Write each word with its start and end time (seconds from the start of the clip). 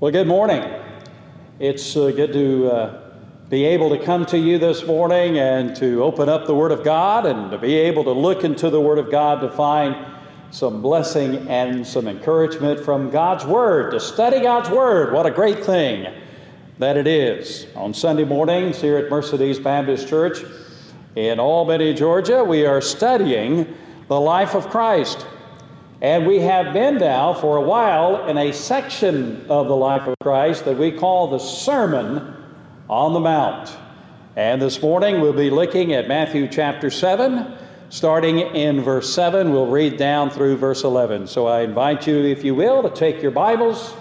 Well, 0.00 0.10
good 0.10 0.28
morning. 0.28 0.64
It's 1.58 1.94
uh, 1.94 2.10
good 2.12 2.32
to 2.32 2.70
uh, 2.72 3.12
be 3.50 3.66
able 3.66 3.90
to 3.90 4.02
come 4.02 4.24
to 4.24 4.38
you 4.38 4.56
this 4.56 4.86
morning 4.86 5.36
and 5.36 5.76
to 5.76 6.02
open 6.02 6.26
up 6.26 6.46
the 6.46 6.54
Word 6.54 6.72
of 6.72 6.82
God 6.82 7.26
and 7.26 7.50
to 7.50 7.58
be 7.58 7.74
able 7.74 8.04
to 8.04 8.12
look 8.12 8.42
into 8.42 8.70
the 8.70 8.80
Word 8.80 8.96
of 8.96 9.10
God 9.10 9.42
to 9.42 9.50
find 9.50 9.94
some 10.52 10.80
blessing 10.80 11.46
and 11.50 11.86
some 11.86 12.08
encouragement 12.08 12.80
from 12.80 13.10
God's 13.10 13.44
Word, 13.44 13.90
to 13.90 14.00
study 14.00 14.40
God's 14.40 14.70
Word. 14.70 15.12
What 15.12 15.26
a 15.26 15.30
great 15.30 15.62
thing 15.62 16.10
that 16.78 16.96
it 16.96 17.06
is. 17.06 17.66
On 17.76 17.92
Sunday 17.92 18.24
mornings 18.24 18.80
here 18.80 18.96
at 18.96 19.10
Mercedes 19.10 19.58
Baptist 19.58 20.08
Church 20.08 20.38
in 21.14 21.38
Albany, 21.38 21.92
Georgia, 21.92 22.42
we 22.42 22.64
are 22.64 22.80
studying 22.80 23.76
the 24.08 24.18
life 24.18 24.54
of 24.54 24.70
Christ. 24.70 25.26
And 26.02 26.26
we 26.26 26.38
have 26.38 26.72
been 26.72 26.96
now 26.96 27.34
for 27.34 27.58
a 27.58 27.60
while 27.60 28.26
in 28.26 28.38
a 28.38 28.52
section 28.52 29.44
of 29.50 29.68
the 29.68 29.76
life 29.76 30.06
of 30.06 30.14
Christ 30.22 30.64
that 30.64 30.78
we 30.78 30.92
call 30.92 31.28
the 31.28 31.38
Sermon 31.38 32.34
on 32.88 33.12
the 33.12 33.20
Mount. 33.20 33.76
And 34.34 34.62
this 34.62 34.80
morning 34.80 35.20
we'll 35.20 35.34
be 35.34 35.50
looking 35.50 35.92
at 35.92 36.08
Matthew 36.08 36.48
chapter 36.48 36.88
7, 36.88 37.52
starting 37.90 38.38
in 38.38 38.80
verse 38.80 39.12
7. 39.12 39.52
We'll 39.52 39.66
read 39.66 39.98
down 39.98 40.30
through 40.30 40.56
verse 40.56 40.84
11. 40.84 41.26
So 41.26 41.46
I 41.46 41.60
invite 41.60 42.06
you, 42.06 42.16
if 42.24 42.44
you 42.44 42.54
will, 42.54 42.82
to 42.82 42.96
take 42.96 43.20
your 43.20 43.32
Bibles 43.32 43.92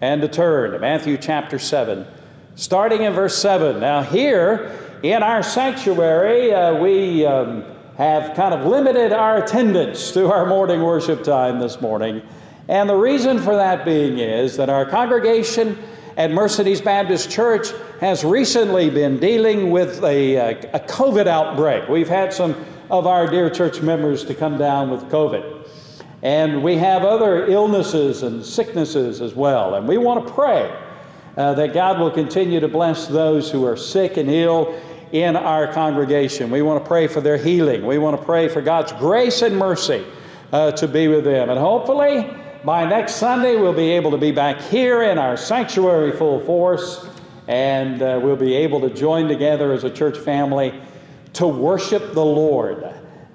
and 0.00 0.20
to 0.22 0.28
turn 0.28 0.72
to 0.72 0.80
Matthew 0.80 1.16
chapter 1.16 1.60
7, 1.60 2.08
starting 2.56 3.02
in 3.02 3.12
verse 3.12 3.38
7. 3.38 3.78
Now, 3.78 4.02
here 4.02 4.76
in 5.04 5.22
our 5.22 5.44
sanctuary, 5.44 6.52
uh, 6.52 6.74
we. 6.74 7.24
Um, 7.24 7.62
have 8.00 8.34
kind 8.34 8.54
of 8.54 8.64
limited 8.64 9.12
our 9.12 9.44
attendance 9.44 10.10
to 10.12 10.32
our 10.32 10.46
morning 10.46 10.80
worship 10.80 11.22
time 11.22 11.58
this 11.58 11.82
morning. 11.82 12.22
And 12.66 12.88
the 12.88 12.96
reason 12.96 13.38
for 13.38 13.54
that 13.54 13.84
being 13.84 14.18
is 14.18 14.56
that 14.56 14.70
our 14.70 14.86
congregation 14.86 15.76
at 16.16 16.30
Mercedes 16.30 16.80
Baptist 16.80 17.30
Church 17.30 17.68
has 18.00 18.24
recently 18.24 18.88
been 18.88 19.20
dealing 19.20 19.70
with 19.70 20.02
a, 20.02 20.36
a, 20.36 20.80
COVID 20.80 21.26
outbreak. 21.26 21.90
We've 21.90 22.08
had 22.08 22.32
some 22.32 22.56
of 22.90 23.06
our 23.06 23.26
dear 23.26 23.50
church 23.50 23.82
members 23.82 24.24
to 24.24 24.34
come 24.34 24.56
down 24.56 24.88
with 24.88 25.02
COVID. 25.10 25.68
And 26.22 26.62
we 26.62 26.76
have 26.76 27.04
other 27.04 27.48
illnesses 27.48 28.22
and 28.22 28.42
sicknesses 28.42 29.20
as 29.20 29.34
well. 29.34 29.74
And 29.74 29.86
we 29.86 29.98
want 29.98 30.26
to 30.26 30.32
pray 30.32 30.74
uh, 31.36 31.52
that 31.52 31.74
God 31.74 32.00
will 32.00 32.10
continue 32.10 32.60
to 32.60 32.68
bless 32.68 33.08
those 33.08 33.50
who 33.50 33.66
are 33.66 33.76
sick 33.76 34.16
and 34.16 34.30
ill 34.30 34.74
in 35.12 35.36
our 35.36 35.72
congregation. 35.72 36.50
We 36.50 36.62
want 36.62 36.82
to 36.82 36.88
pray 36.88 37.06
for 37.06 37.20
their 37.20 37.36
healing. 37.36 37.84
We 37.84 37.98
want 37.98 38.18
to 38.18 38.24
pray 38.24 38.48
for 38.48 38.60
God's 38.62 38.92
grace 38.92 39.42
and 39.42 39.56
mercy 39.56 40.04
uh, 40.52 40.72
to 40.72 40.88
be 40.88 41.08
with 41.08 41.24
them. 41.24 41.50
And 41.50 41.58
hopefully, 41.58 42.28
by 42.64 42.88
next 42.88 43.16
Sunday, 43.16 43.56
we'll 43.56 43.72
be 43.72 43.90
able 43.90 44.10
to 44.10 44.18
be 44.18 44.32
back 44.32 44.60
here 44.60 45.02
in 45.02 45.18
our 45.18 45.36
sanctuary 45.36 46.12
full 46.12 46.40
force, 46.40 47.08
and 47.48 48.02
uh, 48.02 48.20
we'll 48.22 48.36
be 48.36 48.54
able 48.54 48.80
to 48.82 48.90
join 48.90 49.28
together 49.28 49.72
as 49.72 49.84
a 49.84 49.90
church 49.90 50.18
family 50.18 50.80
to 51.32 51.46
worship 51.46 52.12
the 52.12 52.24
Lord. 52.24 52.84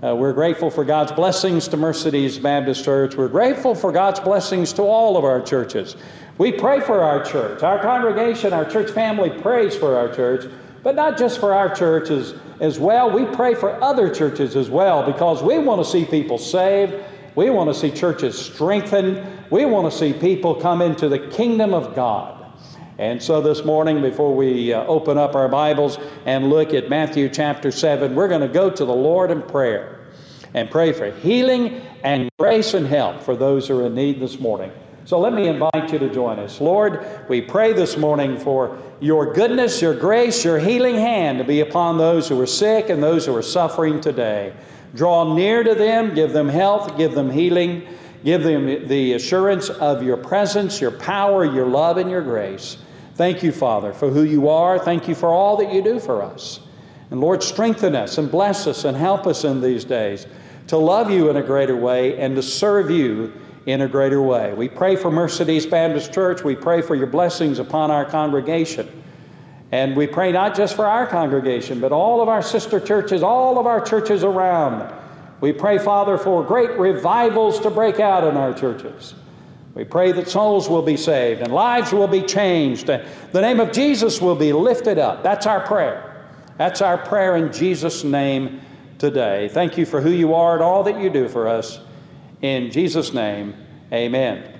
Uh, 0.03 0.15
we're 0.15 0.33
grateful 0.33 0.69
for 0.69 0.85
God's 0.85 1.11
blessings 1.11 1.67
to 1.69 1.77
Mercedes 1.77 2.37
Baptist 2.37 2.85
Church. 2.85 3.15
We're 3.15 3.27
grateful 3.27 3.73
for 3.73 3.91
God's 3.91 4.19
blessings 4.19 4.71
to 4.73 4.83
all 4.83 5.17
of 5.17 5.23
our 5.23 5.41
churches. 5.41 5.95
We 6.37 6.51
pray 6.51 6.81
for 6.81 7.01
our 7.01 7.23
church. 7.23 7.63
Our 7.63 7.81
congregation, 7.81 8.53
our 8.53 8.69
church 8.69 8.91
family 8.91 9.29
prays 9.41 9.75
for 9.75 9.95
our 9.97 10.13
church 10.13 10.51
but 10.85 10.93
not 10.93 11.17
just 11.17 11.39
for 11.39 11.51
our 11.51 11.73
churches 11.73 12.35
as 12.59 12.77
well. 12.77 13.09
We 13.09 13.25
pray 13.35 13.55
for 13.55 13.83
other 13.83 14.13
churches 14.13 14.55
as 14.55 14.69
well 14.69 15.03
because 15.03 15.41
we 15.41 15.57
want 15.57 15.83
to 15.83 15.91
see 15.91 16.05
people 16.05 16.37
saved. 16.37 16.93
We 17.33 17.49
want 17.49 17.71
to 17.71 17.73
see 17.73 17.89
churches 17.89 18.37
strengthened. 18.37 19.27
We 19.49 19.65
want 19.65 19.91
to 19.91 19.97
see 19.97 20.13
people 20.13 20.53
come 20.53 20.83
into 20.83 21.09
the 21.09 21.17
kingdom 21.17 21.73
of 21.73 21.95
God. 21.95 22.45
And 22.99 23.21
so 23.21 23.41
this 23.41 23.65
morning, 23.65 23.99
before 23.99 24.35
we 24.35 24.73
uh, 24.73 24.85
open 24.85 25.17
up 25.17 25.33
our 25.33 25.49
Bibles 25.49 25.97
and 26.27 26.51
look 26.51 26.71
at 26.75 26.87
Matthew 26.87 27.29
chapter 27.29 27.71
7, 27.71 28.13
we're 28.13 28.27
going 28.27 28.41
to 28.41 28.47
go 28.47 28.69
to 28.69 28.85
the 28.85 28.93
Lord 28.93 29.31
in 29.31 29.41
prayer 29.41 30.05
and 30.53 30.69
pray 30.69 30.93
for 30.93 31.09
healing 31.09 31.81
and 32.03 32.29
grace 32.37 32.75
and 32.75 32.85
help 32.85 33.23
for 33.23 33.35
those 33.35 33.67
who 33.67 33.79
are 33.79 33.87
in 33.87 33.95
need 33.95 34.19
this 34.19 34.39
morning. 34.39 34.71
So 35.05 35.19
let 35.19 35.33
me 35.33 35.47
invite 35.47 35.93
you 35.93 35.99
to 35.99 36.09
join 36.09 36.39
us. 36.39 36.59
Lord, 36.59 37.05
we 37.29 37.39
pray 37.39 37.73
this 37.73 37.95
morning 37.95 38.39
for 38.39 38.75
your 38.99 39.33
goodness, 39.33 39.79
your 39.79 39.93
grace, 39.93 40.43
your 40.43 40.57
healing 40.57 40.95
hand 40.95 41.37
to 41.37 41.43
be 41.43 41.59
upon 41.59 41.99
those 41.99 42.27
who 42.27 42.41
are 42.41 42.47
sick 42.47 42.89
and 42.89 43.03
those 43.03 43.23
who 43.23 43.35
are 43.35 43.43
suffering 43.43 44.01
today. 44.01 44.51
Draw 44.95 45.35
near 45.35 45.63
to 45.63 45.75
them, 45.75 46.15
give 46.15 46.33
them 46.33 46.49
health, 46.49 46.97
give 46.97 47.13
them 47.13 47.29
healing, 47.29 47.87
give 48.23 48.41
them 48.41 48.87
the 48.87 49.13
assurance 49.13 49.69
of 49.69 50.01
your 50.01 50.17
presence, 50.17 50.81
your 50.81 50.89
power, 50.89 51.45
your 51.45 51.67
love, 51.67 51.97
and 51.97 52.09
your 52.09 52.23
grace. 52.23 52.77
Thank 53.13 53.43
you, 53.43 53.51
Father, 53.51 53.93
for 53.93 54.09
who 54.09 54.23
you 54.23 54.49
are. 54.49 54.79
Thank 54.79 55.07
you 55.07 55.13
for 55.13 55.29
all 55.29 55.55
that 55.57 55.71
you 55.71 55.83
do 55.83 55.99
for 55.99 56.23
us. 56.23 56.61
And 57.11 57.21
Lord, 57.21 57.43
strengthen 57.43 57.95
us 57.95 58.17
and 58.17 58.31
bless 58.31 58.65
us 58.65 58.85
and 58.85 58.97
help 58.97 59.27
us 59.27 59.43
in 59.43 59.61
these 59.61 59.85
days 59.85 60.25
to 60.65 60.77
love 60.77 61.11
you 61.11 61.29
in 61.29 61.37
a 61.37 61.43
greater 61.43 61.75
way 61.75 62.17
and 62.17 62.35
to 62.35 62.41
serve 62.41 62.89
you 62.89 63.31
in 63.65 63.81
a 63.81 63.87
greater 63.87 64.21
way. 64.21 64.53
We 64.53 64.69
pray 64.69 64.95
for 64.95 65.09
Mercedes 65.09 65.65
Baptist 65.65 66.13
Church. 66.13 66.43
We 66.43 66.55
pray 66.55 66.81
for 66.81 66.95
your 66.95 67.07
blessings 67.07 67.59
upon 67.59 67.91
our 67.91 68.05
congregation. 68.05 69.03
And 69.71 69.95
we 69.95 70.07
pray 70.07 70.31
not 70.31 70.55
just 70.55 70.75
for 70.75 70.85
our 70.85 71.07
congregation, 71.07 71.79
but 71.79 71.91
all 71.91 72.21
of 72.21 72.29
our 72.29 72.41
sister 72.41 72.79
churches, 72.79 73.23
all 73.23 73.57
of 73.57 73.65
our 73.65 73.81
churches 73.83 74.23
around. 74.23 74.93
We 75.41 75.51
pray, 75.51 75.79
Father, 75.79 76.17
for 76.17 76.43
great 76.43 76.77
revivals 76.77 77.59
to 77.61 77.69
break 77.69 77.99
out 77.99 78.23
in 78.23 78.37
our 78.37 78.53
churches. 78.53 79.15
We 79.73 79.83
pray 79.83 80.13
that 80.13 80.29
souls 80.29 80.69
will 80.69 80.81
be 80.81 80.95
saved 80.95 81.41
and 81.41 81.51
lives 81.51 81.91
will 81.91 82.07
be 82.07 82.21
changed. 82.21 82.89
And 82.89 83.05
the 83.33 83.41
name 83.41 83.59
of 83.59 83.71
Jesus 83.71 84.21
will 84.21 84.35
be 84.35 84.53
lifted 84.53 84.97
up. 84.97 85.23
That's 85.23 85.45
our 85.45 85.59
prayer. 85.59 86.25
That's 86.57 86.81
our 86.81 86.97
prayer 86.97 87.35
in 87.35 87.51
Jesus' 87.51 88.03
name 88.03 88.61
today. 88.97 89.49
Thank 89.49 89.77
you 89.77 89.85
for 89.85 89.99
who 89.99 90.11
you 90.11 90.33
are 90.33 90.53
and 90.53 90.63
all 90.63 90.83
that 90.83 91.01
you 91.01 91.09
do 91.09 91.27
for 91.27 91.49
us. 91.49 91.81
In 92.41 92.69
Jesus' 92.69 93.13
name, 93.13 93.55
amen. 93.93 94.51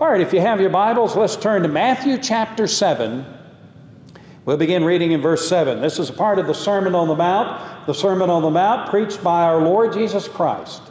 All 0.00 0.08
right, 0.08 0.20
if 0.20 0.32
you 0.32 0.40
have 0.40 0.60
your 0.60 0.70
Bibles, 0.70 1.16
let's 1.16 1.36
turn 1.36 1.62
to 1.62 1.68
Matthew 1.68 2.18
chapter 2.18 2.66
7. 2.66 3.26
We'll 4.44 4.56
begin 4.56 4.84
reading 4.84 5.10
in 5.10 5.20
verse 5.20 5.48
7. 5.48 5.80
This 5.80 5.98
is 5.98 6.08
a 6.08 6.12
part 6.12 6.38
of 6.38 6.46
the 6.46 6.54
Sermon 6.54 6.94
on 6.94 7.08
the 7.08 7.16
Mount, 7.16 7.86
the 7.86 7.94
Sermon 7.94 8.30
on 8.30 8.42
the 8.42 8.50
Mount 8.50 8.90
preached 8.90 9.24
by 9.24 9.42
our 9.42 9.60
Lord 9.60 9.92
Jesus 9.92 10.28
Christ. 10.28 10.82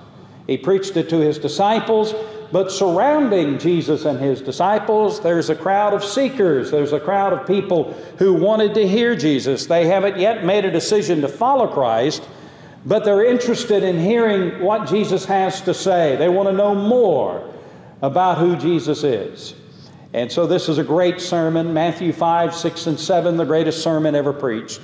He 0.45 0.57
preached 0.57 0.97
it 0.97 1.07
to 1.09 1.19
his 1.19 1.39
disciples, 1.39 2.13
but 2.51 2.69
surrounding 2.69 3.57
Jesus 3.57 4.03
and 4.05 4.19
his 4.19 4.41
disciples, 4.41 5.21
there's 5.21 5.49
a 5.49 5.55
crowd 5.55 5.93
of 5.93 6.03
seekers. 6.03 6.69
There's 6.69 6.93
a 6.93 6.99
crowd 6.99 7.31
of 7.31 7.47
people 7.47 7.93
who 8.17 8.33
wanted 8.33 8.73
to 8.75 8.87
hear 8.87 9.15
Jesus. 9.15 9.65
They 9.65 9.87
haven't 9.87 10.19
yet 10.19 10.43
made 10.43 10.65
a 10.65 10.71
decision 10.71 11.21
to 11.21 11.27
follow 11.27 11.67
Christ, 11.67 12.27
but 12.85 13.03
they're 13.03 13.25
interested 13.25 13.83
in 13.83 13.99
hearing 13.99 14.61
what 14.61 14.87
Jesus 14.87 15.25
has 15.25 15.61
to 15.61 15.73
say. 15.73 16.15
They 16.15 16.29
want 16.29 16.49
to 16.49 16.53
know 16.53 16.75
more 16.75 17.51
about 18.01 18.37
who 18.37 18.55
Jesus 18.55 19.03
is. 19.03 19.55
And 20.13 20.31
so 20.31 20.45
this 20.45 20.69
is 20.69 20.77
a 20.77 20.83
great 20.83 21.19
sermon 21.19 21.73
Matthew 21.73 22.13
5, 22.13 22.55
6, 22.55 22.87
and 22.87 22.99
7, 22.99 23.37
the 23.37 23.45
greatest 23.45 23.81
sermon 23.83 24.15
ever 24.15 24.31
preached. 24.31 24.81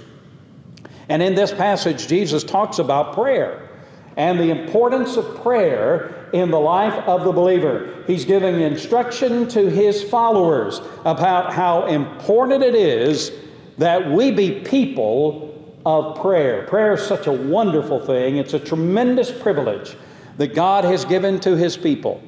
And 1.09 1.21
in 1.21 1.35
this 1.35 1.51
passage, 1.51 2.07
Jesus 2.07 2.43
talks 2.43 2.79
about 2.79 3.13
prayer 3.13 3.69
and 4.17 4.39
the 4.39 4.49
importance 4.49 5.17
of 5.17 5.41
prayer 5.41 6.29
in 6.33 6.51
the 6.51 6.59
life 6.59 6.93
of 7.07 7.23
the 7.23 7.31
believer. 7.31 8.03
He's 8.07 8.25
giving 8.25 8.59
instruction 8.61 9.47
to 9.49 9.69
his 9.69 10.03
followers 10.03 10.81
about 11.05 11.53
how 11.53 11.85
important 11.85 12.63
it 12.63 12.75
is 12.75 13.31
that 13.77 14.11
we 14.11 14.31
be 14.31 14.61
people 14.61 15.50
of 15.85 16.19
prayer. 16.19 16.65
Prayer 16.67 16.93
is 16.93 17.05
such 17.05 17.27
a 17.27 17.31
wonderful 17.31 17.99
thing, 17.99 18.37
it's 18.37 18.53
a 18.53 18.59
tremendous 18.59 19.31
privilege 19.31 19.95
that 20.37 20.53
God 20.53 20.83
has 20.83 21.05
given 21.05 21.39
to 21.41 21.55
His 21.55 21.77
people. 21.77 22.21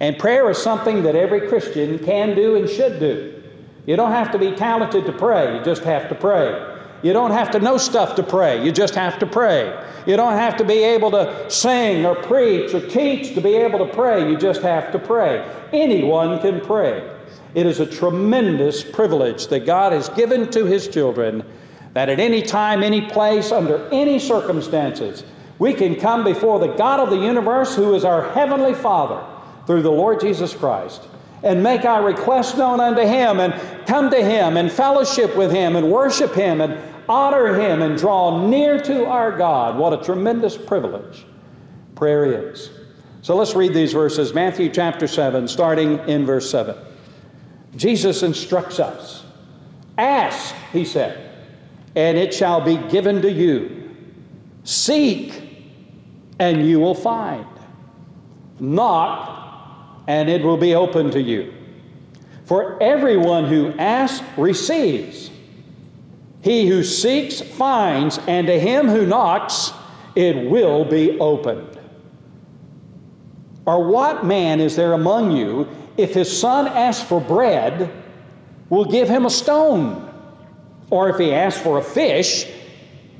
And 0.00 0.18
prayer 0.18 0.48
is 0.50 0.58
something 0.58 1.02
that 1.02 1.16
every 1.16 1.48
Christian 1.48 1.98
can 1.98 2.34
do 2.34 2.56
and 2.56 2.68
should 2.68 3.00
do. 3.00 3.42
You 3.86 3.96
don't 3.96 4.12
have 4.12 4.30
to 4.32 4.38
be 4.38 4.52
talented 4.52 5.06
to 5.06 5.12
pray, 5.12 5.56
you 5.56 5.64
just 5.64 5.82
have 5.82 6.08
to 6.08 6.14
pray. 6.14 6.76
You 7.02 7.12
don't 7.12 7.30
have 7.30 7.52
to 7.52 7.60
know 7.60 7.78
stuff 7.78 8.16
to 8.16 8.22
pray, 8.22 8.64
you 8.64 8.72
just 8.72 8.94
have 8.94 9.18
to 9.20 9.26
pray. 9.26 9.84
You 10.06 10.16
don't 10.16 10.34
have 10.34 10.56
to 10.56 10.64
be 10.64 10.82
able 10.82 11.10
to 11.12 11.50
sing 11.50 12.04
or 12.04 12.14
preach 12.14 12.74
or 12.74 12.80
teach 12.88 13.34
to 13.34 13.40
be 13.40 13.54
able 13.54 13.78
to 13.86 13.92
pray, 13.92 14.28
you 14.28 14.36
just 14.36 14.62
have 14.62 14.90
to 14.92 14.98
pray. 14.98 15.48
Anyone 15.72 16.40
can 16.40 16.60
pray. 16.60 17.08
It 17.54 17.66
is 17.66 17.80
a 17.80 17.86
tremendous 17.86 18.82
privilege 18.82 19.48
that 19.48 19.66
God 19.66 19.92
has 19.92 20.08
given 20.10 20.50
to 20.50 20.64
His 20.64 20.88
children 20.88 21.44
that 21.94 22.08
at 22.08 22.20
any 22.20 22.42
time, 22.42 22.82
any 22.82 23.00
place, 23.00 23.52
under 23.52 23.88
any 23.90 24.18
circumstances, 24.18 25.24
we 25.58 25.74
can 25.74 25.96
come 25.96 26.22
before 26.24 26.58
the 26.58 26.74
God 26.74 27.00
of 27.00 27.10
the 27.10 27.16
universe, 27.16 27.74
who 27.74 27.94
is 27.94 28.04
our 28.04 28.30
Heavenly 28.32 28.74
Father, 28.74 29.24
through 29.66 29.82
the 29.82 29.90
Lord 29.90 30.20
Jesus 30.20 30.54
Christ, 30.54 31.02
and 31.42 31.62
make 31.62 31.84
our 31.84 32.04
requests 32.04 32.56
known 32.56 32.80
unto 32.80 33.02
Him, 33.02 33.40
and 33.40 33.54
come 33.86 34.10
to 34.10 34.22
Him, 34.22 34.56
and 34.56 34.70
fellowship 34.70 35.36
with 35.36 35.50
Him, 35.50 35.76
and 35.76 35.90
worship 35.90 36.34
Him, 36.34 36.60
and 36.60 36.78
honor 37.08 37.54
Him, 37.54 37.82
and 37.82 37.98
draw 37.98 38.46
near 38.46 38.80
to 38.82 39.06
our 39.06 39.36
God. 39.36 39.76
What 39.76 39.92
a 39.92 40.04
tremendous 40.04 40.56
privilege 40.56 41.26
prayer 41.96 42.50
is. 42.50 42.70
So 43.22 43.34
let's 43.34 43.54
read 43.54 43.74
these 43.74 43.92
verses 43.92 44.32
Matthew 44.32 44.70
chapter 44.70 45.08
7, 45.08 45.48
starting 45.48 45.98
in 46.08 46.24
verse 46.24 46.48
7. 46.50 46.76
Jesus 47.76 48.22
instructs 48.22 48.78
us 48.78 49.24
Ask, 49.98 50.54
he 50.72 50.84
said, 50.84 51.27
and 51.98 52.16
it 52.16 52.32
shall 52.32 52.60
be 52.60 52.76
given 52.76 53.20
to 53.20 53.30
you. 53.30 53.92
Seek, 54.62 55.42
and 56.38 56.64
you 56.64 56.78
will 56.78 56.94
find. 56.94 57.44
Knock, 58.60 60.04
and 60.06 60.30
it 60.30 60.44
will 60.44 60.56
be 60.56 60.76
open 60.76 61.10
to 61.10 61.20
you. 61.20 61.52
For 62.44 62.80
everyone 62.80 63.46
who 63.46 63.72
asks 63.78 64.24
receives. 64.36 65.32
He 66.40 66.68
who 66.68 66.84
seeks 66.84 67.40
finds, 67.40 68.18
and 68.28 68.46
to 68.46 68.60
him 68.60 68.86
who 68.86 69.04
knocks 69.04 69.72
it 70.14 70.48
will 70.48 70.84
be 70.84 71.18
opened. 71.18 71.80
Or 73.66 73.84
what 73.84 74.24
man 74.24 74.60
is 74.60 74.76
there 74.76 74.92
among 74.92 75.32
you, 75.32 75.66
if 75.96 76.14
his 76.14 76.30
son 76.40 76.68
asks 76.68 77.02
for 77.02 77.20
bread, 77.20 77.90
will 78.70 78.84
give 78.84 79.08
him 79.08 79.26
a 79.26 79.30
stone? 79.30 80.07
Or 80.90 81.08
if 81.10 81.18
he 81.18 81.32
asks 81.32 81.60
for 81.60 81.78
a 81.78 81.82
fish, 81.82 82.50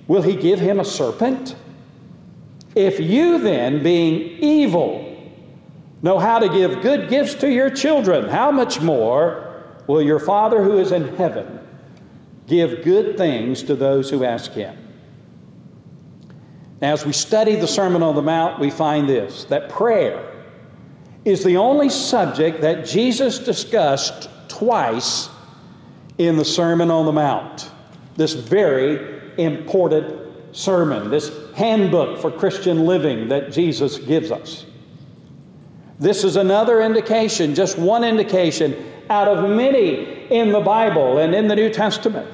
will 0.07 0.23
he 0.23 0.37
give 0.37 0.59
him 0.59 0.81
a 0.81 0.85
serpent? 0.85 1.55
If 2.75 3.01
you 3.01 3.39
then, 3.39 3.83
being 3.83 4.39
evil, 4.41 5.05
know 6.03 6.19
how 6.19 6.39
to 6.39 6.49
give 6.49 6.81
good 6.83 7.09
gifts 7.09 7.35
to 7.35 7.51
your 7.51 7.71
children, 7.71 8.29
how 8.29 8.51
much 8.51 8.81
more 8.81 9.65
will 9.87 10.03
your 10.03 10.21
Father 10.21 10.63
who 10.63 10.79
is 10.79 10.93
in 10.93 11.17
heaven 11.17 11.61
give 12.47 12.85
good 12.85 13.17
things 13.19 13.63
to 13.65 13.75
those 13.75 14.09
who 14.09 14.25
ask 14.25 14.53
him? 14.53 14.77
As 16.81 17.05
we 17.05 17.13
study 17.13 17.57
the 17.57 17.67
Sermon 17.67 18.03
on 18.03 18.15
the 18.15 18.23
Mount, 18.23 18.61
we 18.61 18.71
find 18.71 19.09
this 19.09 19.45
that 19.45 19.69
prayer 19.69 20.25
is 21.25 21.43
the 21.43 21.57
only 21.57 21.89
subject 21.89 22.61
that 22.61 22.87
Jesus 22.87 23.39
discussed 23.41 24.31
twice 24.47 25.29
in 26.19 26.37
the 26.37 26.45
Sermon 26.45 26.91
on 26.91 27.07
the 27.07 27.13
Mount. 27.13 27.71
This 28.17 28.35
very 28.35 29.33
important 29.39 30.27
sermon, 30.53 31.11
this 31.11 31.31
handbook 31.55 32.21
for 32.21 32.31
Christian 32.31 32.85
living 32.85 33.29
that 33.29 33.53
Jesus 33.53 33.99
gives 33.99 34.31
us. 34.31 34.67
This 36.01 36.25
is 36.25 36.37
another 36.37 36.83
indication, 36.83 37.55
just 37.55 37.79
one 37.79 38.05
indication 38.05 38.93
out 39.11 39.29
of 39.29 39.49
many 39.49 40.27
in 40.31 40.53
the 40.53 40.61
Bible 40.61 41.19
and 41.19 41.35
in 41.35 41.49
the 41.49 41.57
New 41.57 41.73
Testament, 41.73 42.29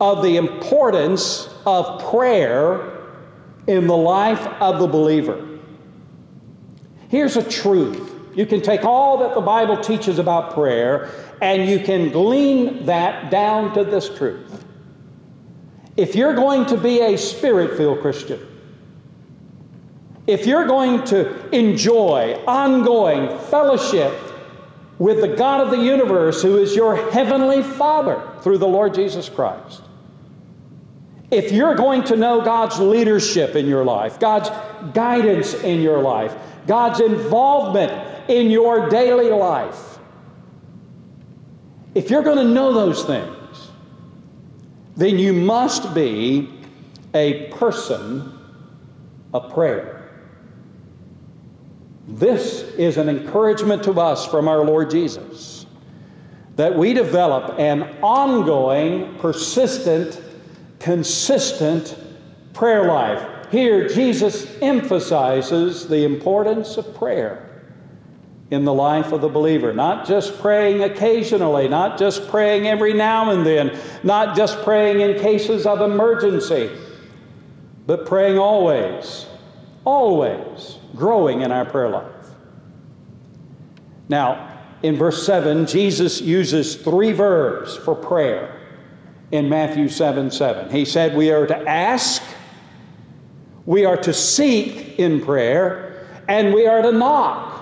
of 0.00 0.22
the 0.22 0.36
importance 0.36 1.48
of 1.66 2.02
prayer 2.10 2.98
in 3.66 3.86
the 3.86 3.96
life 3.96 4.46
of 4.60 4.78
the 4.78 4.86
believer. 4.86 5.48
Here's 7.08 7.36
a 7.36 7.48
truth. 7.48 8.11
You 8.34 8.46
can 8.46 8.62
take 8.62 8.84
all 8.84 9.18
that 9.18 9.34
the 9.34 9.40
Bible 9.40 9.76
teaches 9.76 10.18
about 10.18 10.54
prayer 10.54 11.10
and 11.40 11.68
you 11.68 11.80
can 11.80 12.10
glean 12.10 12.86
that 12.86 13.30
down 13.30 13.74
to 13.74 13.84
this 13.84 14.08
truth. 14.08 14.64
If 15.96 16.14
you're 16.14 16.34
going 16.34 16.66
to 16.66 16.76
be 16.76 17.00
a 17.00 17.18
spirit 17.18 17.76
filled 17.76 18.00
Christian, 18.00 18.40
if 20.26 20.46
you're 20.46 20.66
going 20.66 21.04
to 21.06 21.48
enjoy 21.50 22.40
ongoing 22.46 23.38
fellowship 23.50 24.14
with 24.98 25.20
the 25.20 25.28
God 25.28 25.60
of 25.60 25.70
the 25.70 25.82
universe, 25.84 26.40
who 26.40 26.58
is 26.58 26.76
your 26.76 27.10
heavenly 27.10 27.62
Father 27.62 28.22
through 28.40 28.58
the 28.58 28.68
Lord 28.68 28.94
Jesus 28.94 29.28
Christ, 29.28 29.82
if 31.30 31.50
you're 31.50 31.74
going 31.74 32.04
to 32.04 32.16
know 32.16 32.40
God's 32.42 32.78
leadership 32.78 33.56
in 33.56 33.66
your 33.66 33.84
life, 33.84 34.20
God's 34.20 34.48
guidance 34.94 35.54
in 35.54 35.80
your 35.80 36.00
life, 36.00 36.34
God's 36.66 37.00
involvement 37.00 38.11
in 38.28 38.50
your 38.50 38.88
daily 38.88 39.30
life, 39.30 39.98
if 41.94 42.10
you're 42.10 42.22
going 42.22 42.38
to 42.38 42.52
know 42.52 42.72
those 42.72 43.04
things, 43.04 43.70
then 44.96 45.18
you 45.18 45.32
must 45.32 45.94
be 45.94 46.48
a 47.14 47.48
person 47.50 48.38
of 49.34 49.52
prayer. 49.52 50.10
This 52.08 52.62
is 52.76 52.96
an 52.96 53.08
encouragement 53.08 53.84
to 53.84 53.92
us 54.00 54.26
from 54.26 54.48
our 54.48 54.64
Lord 54.64 54.90
Jesus 54.90 55.66
that 56.56 56.76
we 56.76 56.92
develop 56.92 57.58
an 57.58 57.82
ongoing, 58.02 59.18
persistent, 59.18 60.20
consistent 60.78 61.96
prayer 62.52 62.84
life. 62.84 63.50
Here, 63.50 63.88
Jesus 63.88 64.46
emphasizes 64.60 65.88
the 65.88 66.04
importance 66.04 66.76
of 66.76 66.94
prayer 66.94 67.51
in 68.52 68.66
the 68.66 68.72
life 68.72 69.12
of 69.12 69.22
the 69.22 69.28
believer. 69.28 69.72
Not 69.72 70.06
just 70.06 70.38
praying 70.38 70.82
occasionally, 70.82 71.68
not 71.68 71.98
just 71.98 72.28
praying 72.28 72.66
every 72.66 72.92
now 72.92 73.30
and 73.30 73.46
then, 73.46 73.78
not 74.02 74.36
just 74.36 74.62
praying 74.62 75.00
in 75.00 75.18
cases 75.18 75.64
of 75.64 75.80
emergency, 75.80 76.70
but 77.86 78.04
praying 78.04 78.38
always, 78.38 79.24
always 79.86 80.76
growing 80.94 81.40
in 81.40 81.50
our 81.50 81.64
prayer 81.64 81.88
life. 81.88 82.26
Now, 84.10 84.60
in 84.82 84.96
verse 84.96 85.24
7, 85.24 85.64
Jesus 85.66 86.20
uses 86.20 86.76
three 86.76 87.12
verbs 87.12 87.78
for 87.78 87.94
prayer 87.94 88.60
in 89.30 89.48
Matthew 89.48 89.88
7 89.88 90.30
7. 90.30 90.70
He 90.70 90.84
said, 90.84 91.16
We 91.16 91.30
are 91.30 91.46
to 91.46 91.56
ask, 91.66 92.22
we 93.64 93.86
are 93.86 93.96
to 93.96 94.12
seek 94.12 94.98
in 94.98 95.24
prayer, 95.24 96.06
and 96.28 96.52
we 96.52 96.66
are 96.66 96.82
to 96.82 96.92
knock. 96.92 97.61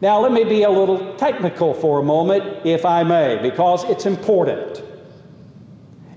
Now, 0.00 0.20
let 0.20 0.32
me 0.32 0.44
be 0.44 0.62
a 0.62 0.70
little 0.70 1.14
technical 1.16 1.74
for 1.74 1.98
a 1.98 2.02
moment, 2.04 2.64
if 2.64 2.84
I 2.84 3.02
may, 3.02 3.38
because 3.42 3.82
it's 3.84 4.06
important. 4.06 4.82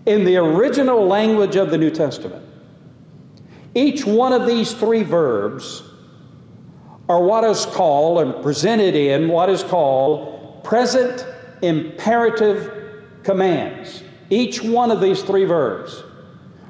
In 0.05 0.23
the 0.23 0.37
original 0.37 1.05
language 1.07 1.55
of 1.55 1.71
the 1.71 1.77
New 1.77 1.89
Testament, 1.89 2.45
each 3.73 4.05
one 4.05 4.33
of 4.33 4.45
these 4.45 4.73
three 4.73 5.03
verbs 5.03 5.83
are 7.09 7.23
what 7.23 7.43
is 7.43 7.65
called 7.65 8.19
and 8.19 8.43
presented 8.43 8.95
in 8.95 9.27
what 9.29 9.49
is 9.49 9.63
called 9.63 10.63
present 10.63 11.25
imperative 11.61 13.03
commands. 13.23 14.03
Each 14.29 14.61
one 14.61 14.91
of 14.91 15.01
these 15.01 15.23
three 15.23 15.45
verbs 15.45 16.03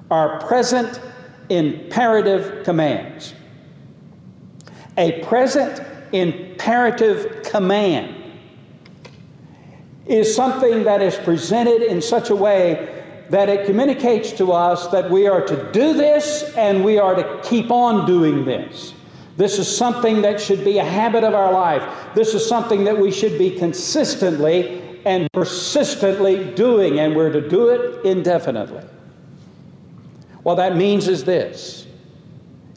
are 0.10 0.40
present 0.40 1.02
imperative 1.50 2.64
commands. 2.64 3.34
A 4.98 5.24
present 5.24 5.82
imperative 6.14 7.44
command 7.44 8.16
is 10.06 10.36
something 10.36 10.84
that 10.84 11.02
is 11.02 11.16
presented 11.18 11.82
in 11.82 12.02
such 12.02 12.30
a 12.30 12.36
way 12.36 13.04
that 13.30 13.48
it 13.48 13.66
communicates 13.66 14.32
to 14.34 14.52
us 14.52 14.88
that 14.88 15.10
we 15.10 15.26
are 15.28 15.42
to 15.42 15.72
do 15.72 15.94
this 15.94 16.54
and 16.58 16.84
we 16.84 17.00
are 17.00 17.16
to 17.16 17.42
keep 17.44 17.72
on 17.72 18.06
doing 18.06 18.44
this. 18.44 18.94
This 19.38 19.58
is 19.58 19.74
something 19.74 20.22
that 20.22 20.42
should 20.42 20.66
be 20.66 20.80
a 20.80 20.84
habit 20.84 21.24
of 21.24 21.34
our 21.34 21.54
life. 21.54 21.82
This 22.14 22.34
is 22.34 22.46
something 22.46 22.84
that 22.84 22.98
we 22.98 23.12
should 23.12 23.38
be 23.38 23.52
consistently 23.52 24.82
and 25.06 25.32
persistently 25.32 26.54
doing, 26.54 27.00
and 27.00 27.16
we're 27.16 27.32
to 27.32 27.48
do 27.48 27.70
it 27.70 28.06
indefinitely. 28.06 28.84
What 30.44 30.56
that 30.56 30.76
means 30.76 31.08
is 31.08 31.24
this 31.24 31.88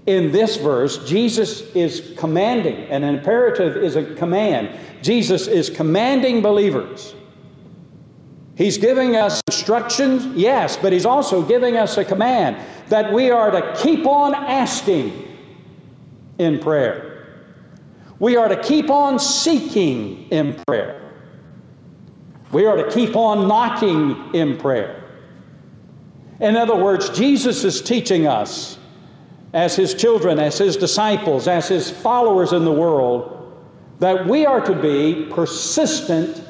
in 0.06 0.32
this 0.32 0.56
verse, 0.56 0.98
Jesus 1.06 1.62
is 1.74 2.12
commanding, 2.18 2.76
and 2.90 3.04
an 3.04 3.14
imperative 3.16 3.76
is 3.76 3.96
a 3.96 4.14
command. 4.14 4.70
Jesus 5.02 5.46
is 5.46 5.70
commanding 5.70 6.42
believers. 6.42 7.14
He's 8.56 8.78
giving 8.78 9.16
us 9.16 9.40
instructions, 9.48 10.26
yes, 10.36 10.76
but 10.76 10.92
He's 10.92 11.06
also 11.06 11.42
giving 11.42 11.76
us 11.76 11.96
a 11.96 12.04
command 12.04 12.56
that 12.88 13.12
we 13.12 13.30
are 13.30 13.50
to 13.50 13.74
keep 13.82 14.06
on 14.06 14.34
asking 14.34 15.38
in 16.38 16.58
prayer. 16.58 17.10
We 18.18 18.36
are 18.36 18.48
to 18.48 18.62
keep 18.62 18.90
on 18.90 19.18
seeking 19.18 20.28
in 20.28 20.62
prayer. 20.66 21.00
We 22.52 22.66
are 22.66 22.76
to 22.76 22.90
keep 22.90 23.16
on 23.16 23.48
knocking 23.48 24.34
in 24.34 24.58
prayer. 24.58 25.02
In 26.40 26.56
other 26.56 26.76
words, 26.76 27.08
Jesus 27.10 27.64
is 27.64 27.80
teaching 27.80 28.26
us 28.26 28.78
as 29.54 29.76
his 29.76 29.94
children, 29.94 30.40
as 30.40 30.58
his 30.58 30.76
disciples, 30.76 31.46
as 31.46 31.68
his 31.68 31.88
followers 31.88 32.52
in 32.52 32.64
the 32.64 32.72
world, 32.72 33.30
that 34.00 34.26
we 34.26 34.44
are 34.44 34.60
to 34.60 34.74
be 34.74 35.26
persistent 35.30 36.42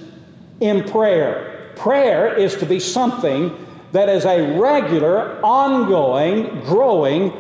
in 0.61 0.83
prayer. 0.85 1.73
Prayer 1.77 2.35
is 2.35 2.57
to 2.57 2.65
be 2.67 2.81
something 2.81 3.55
that 3.93 4.09
is 4.09 4.25
a 4.25 4.59
regular, 4.59 5.39
ongoing, 5.45 6.61
growing 6.63 7.33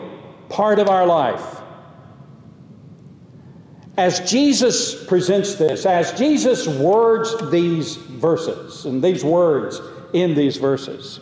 part 0.51 0.79
of 0.79 0.89
our 0.91 1.07
life. 1.07 1.63
As 3.97 4.31
Jesus 4.31 5.07
presents 5.07 5.55
this, 5.55 5.87
as 5.87 6.13
Jesus 6.13 6.69
words 6.69 7.51
these 7.51 7.97
verses 7.97 8.85
and 8.85 9.03
these 9.03 9.25
words 9.25 9.81
in 10.13 10.35
these 10.35 10.59
verses, 10.59 11.21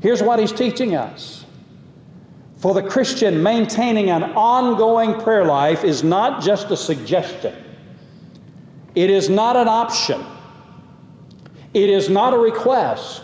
here's 0.00 0.22
what 0.22 0.38
he's 0.38 0.52
teaching 0.52 0.94
us. 0.94 1.39
For 2.60 2.74
the 2.74 2.82
Christian, 2.82 3.42
maintaining 3.42 4.10
an 4.10 4.22
ongoing 4.22 5.18
prayer 5.20 5.46
life 5.46 5.82
is 5.82 6.04
not 6.04 6.42
just 6.42 6.70
a 6.70 6.76
suggestion, 6.76 7.54
it 8.94 9.08
is 9.08 9.30
not 9.30 9.56
an 9.56 9.66
option, 9.66 10.22
It 11.72 11.88
is 11.88 12.08
not 12.08 12.34
a 12.34 12.38
request, 12.38 13.22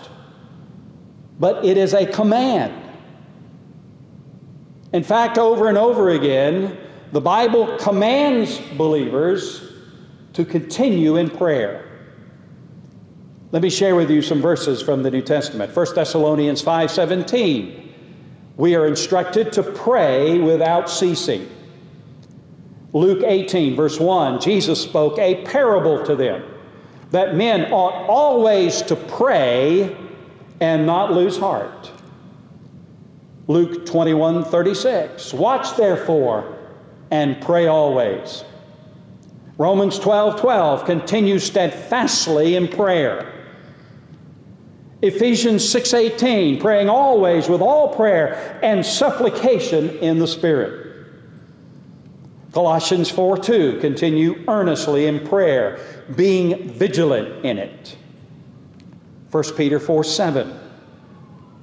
but 1.41 1.65
it 1.65 1.77
is 1.77 1.95
a 1.95 2.07
command. 2.07 2.73
In 4.93 5.03
fact, 5.03 5.37
over 5.37 5.69
and 5.69 5.77
over 5.77 6.11
again, 6.11 6.79
the 7.13 7.21
Bible 7.21 7.77
commands 7.79 8.61
believers 8.77 9.73
to 10.35 10.45
continue 10.45 11.17
in 11.17 11.29
prayer. 11.29 11.85
Let 13.53 13.63
me 13.63 13.71
share 13.71 13.97
with 13.97 14.11
you 14.11 14.23
some 14.23 14.41
verses 14.41 14.81
from 14.81 15.03
the 15.03 15.11
New 15.11 15.23
Testament. 15.23 15.75
1 15.75 15.95
Thessalonians 15.95 16.63
5:17. 16.63 17.86
We 18.57 18.75
are 18.75 18.87
instructed 18.87 19.53
to 19.53 19.63
pray 19.63 20.39
without 20.39 20.89
ceasing. 20.89 21.51
Luke 22.93 23.23
18 23.25 23.77
verse 23.77 24.01
1, 24.01 24.41
Jesus 24.41 24.81
spoke 24.81 25.19
a 25.19 25.45
parable 25.45 26.05
to 26.07 26.17
them 26.17 26.43
that 27.11 27.35
men 27.35 27.73
ought 27.73 28.07
always 28.09 28.83
to 28.83 28.97
pray 28.97 29.97
and 30.61 30.87
not 30.87 31.13
lose 31.13 31.37
heart. 31.37 31.93
Luke 33.49 33.87
21 33.87 34.45
36. 34.45 35.33
Watch 35.35 35.77
therefore 35.77 36.57
and 37.11 37.41
pray 37.41 37.67
always. 37.67 38.45
Romans 39.59 39.99
12 39.99 40.41
12. 40.41 40.85
Continue 40.85 41.39
steadfastly 41.39 42.57
in 42.57 42.67
prayer. 42.69 43.33
Ephesians 45.07 45.65
6:18, 45.69 46.61
praying 46.61 46.89
always 46.89 47.49
with 47.49 47.61
all 47.61 47.89
prayer 47.89 48.59
and 48.63 48.85
supplication 48.85 49.91
in 50.01 50.19
the 50.19 50.27
Spirit. 50.27 50.87
Colossians 52.53 53.11
4:2, 53.11 53.81
continue 53.81 54.43
earnestly 54.49 55.07
in 55.07 55.21
prayer, 55.21 55.79
being 56.17 56.69
vigilant 56.71 57.45
in 57.45 57.59
it. 57.59 57.97
1 59.31 59.57
Peter 59.57 59.79
4:7, 59.79 60.53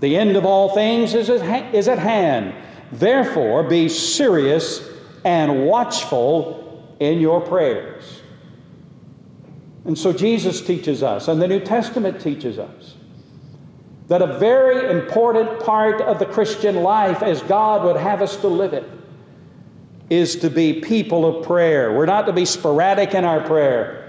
the 0.02 0.16
end 0.16 0.36
of 0.36 0.46
all 0.46 0.70
things 0.70 1.16
is 1.16 1.30
at, 1.30 1.74
is 1.74 1.88
at 1.88 1.98
hand. 1.98 2.54
Therefore, 2.92 3.64
be 3.64 3.90
serious 3.90 4.88
and 5.26 5.66
watchful 5.66 6.86
in 7.00 7.20
your 7.20 7.42
prayers. 7.42 8.22
And 9.86 9.98
so 9.98 10.14
Jesus 10.14 10.62
teaches 10.62 11.04
us, 11.04 11.28
and 11.28 11.42
the 11.42 11.48
New 11.48 11.60
Testament 11.60 12.22
teaches 12.22 12.60
us, 12.60 12.96
that 14.08 14.22
a 14.22 14.38
very 14.38 14.92
important 14.92 15.60
part 15.62 16.02
of 16.02 16.20
the 16.20 16.26
Christian 16.26 16.78
life, 16.78 17.24
as 17.24 17.42
God 17.44 17.84
would 17.86 17.96
have 17.96 18.22
us 18.22 18.36
to 18.38 18.48
live 18.48 18.74
it, 18.74 18.90
is 20.10 20.36
to 20.38 20.50
be 20.50 20.82
people 20.82 21.26
of 21.26 21.46
prayer. 21.46 21.94
We're 21.94 22.06
not 22.06 22.26
to 22.26 22.34
be 22.34 22.46
sporadic 22.46 23.14
in 23.14 23.24
our 23.24 23.42
prayer. 23.42 24.00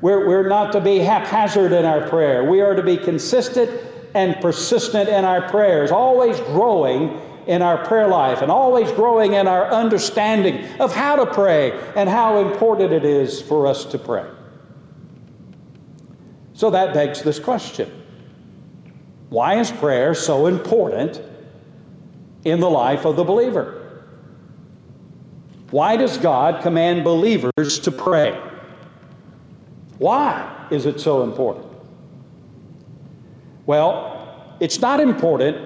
We're, 0.00 0.26
we're 0.26 0.48
not 0.48 0.72
to 0.72 0.80
be 0.80 0.98
haphazard 0.98 1.72
in 1.72 1.84
our 1.84 2.08
prayer. 2.08 2.44
We 2.44 2.60
are 2.60 2.74
to 2.74 2.82
be 2.82 2.96
consistent 2.96 3.70
and 4.14 4.40
persistent 4.40 5.08
in 5.08 5.24
our 5.24 5.48
prayers, 5.48 5.90
always 5.90 6.38
growing 6.40 7.20
in 7.46 7.62
our 7.62 7.84
prayer 7.86 8.08
life 8.08 8.42
and 8.42 8.50
always 8.50 8.90
growing 8.92 9.34
in 9.34 9.46
our 9.46 9.70
understanding 9.70 10.64
of 10.80 10.94
how 10.94 11.16
to 11.16 11.26
pray 11.26 11.72
and 11.94 12.08
how 12.08 12.38
important 12.38 12.92
it 12.92 13.04
is 13.04 13.40
for 13.40 13.66
us 13.66 13.84
to 13.84 13.98
pray. 13.98 14.28
So 16.54 16.70
that 16.70 16.94
begs 16.94 17.22
this 17.22 17.38
question 17.38 18.03
why 19.28 19.58
is 19.58 19.70
prayer 19.70 20.14
so 20.14 20.46
important 20.46 21.20
in 22.44 22.60
the 22.60 22.70
life 22.70 23.04
of 23.04 23.16
the 23.16 23.24
believer? 23.24 23.80
Why 25.70 25.96
does 25.96 26.18
God 26.18 26.62
command 26.62 27.02
believers 27.02 27.80
to 27.80 27.90
pray? 27.90 28.40
Why 29.98 30.66
is 30.70 30.86
it 30.86 31.00
so 31.00 31.22
important? 31.22 31.66
Well, 33.66 34.56
it's 34.60 34.80
not 34.80 35.00
important 35.00 35.56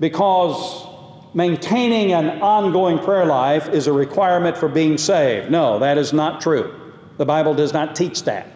because 0.00 0.86
maintaining 1.34 2.12
an 2.12 2.42
ongoing 2.42 2.98
prayer 2.98 3.26
life 3.26 3.68
is 3.68 3.86
a 3.86 3.92
requirement 3.92 4.56
for 4.56 4.68
being 4.68 4.96
saved. 4.96 5.50
No, 5.50 5.78
that 5.78 5.98
is 5.98 6.12
not 6.12 6.40
true. 6.40 6.74
The 7.18 7.26
Bible 7.26 7.54
does 7.54 7.72
not 7.72 7.94
teach 7.94 8.24
that 8.24 8.55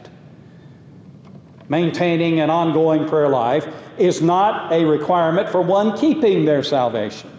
maintaining 1.70 2.40
an 2.40 2.50
ongoing 2.50 3.08
prayer 3.08 3.28
life 3.28 3.66
is 3.96 4.20
not 4.20 4.72
a 4.72 4.84
requirement 4.84 5.48
for 5.48 5.62
one 5.62 5.96
keeping 5.96 6.44
their 6.44 6.62
salvation. 6.64 7.30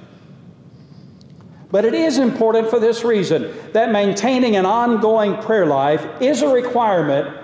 But 1.70 1.86
it 1.86 1.94
is 1.94 2.18
important 2.18 2.70
for 2.70 2.80
this 2.80 3.04
reason 3.04 3.54
that 3.74 3.92
maintaining 3.92 4.56
an 4.56 4.66
ongoing 4.66 5.38
prayer 5.38 5.66
life 5.66 6.06
is 6.22 6.42
a 6.42 6.48
requirement 6.48 7.38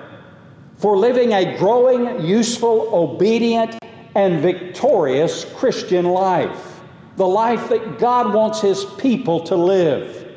for 0.78 0.98
living 0.98 1.34
a 1.34 1.58
growing, 1.58 2.26
useful, 2.26 2.90
obedient, 2.94 3.78
and 4.16 4.40
victorious 4.42 5.46
Christian 5.56 6.06
life. 6.06 6.80
The 7.18 7.28
life 7.28 7.68
that 7.70 8.00
God 8.00 8.34
wants 8.34 8.62
His 8.62 8.86
people 8.98 9.42
to 9.46 9.56
live. 9.56 10.32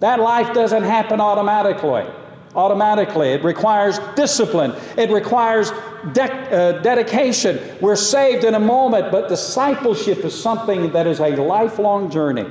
That 0.00 0.18
life 0.18 0.52
doesn't 0.54 0.82
happen 0.82 1.20
automatically 1.20 2.06
automatically. 2.54 3.30
It 3.30 3.44
requires 3.44 3.98
discipline, 4.14 4.74
it 4.96 5.10
requires 5.10 5.70
de- 6.12 6.22
uh, 6.22 6.82
dedication. 6.82 7.60
We're 7.80 7.96
saved 7.96 8.44
in 8.44 8.54
a 8.54 8.60
moment, 8.60 9.10
but 9.10 9.28
discipleship 9.28 10.24
is 10.24 10.40
something 10.40 10.92
that 10.92 11.06
is 11.06 11.20
a 11.20 11.36
lifelong 11.36 12.10
journey. 12.10 12.46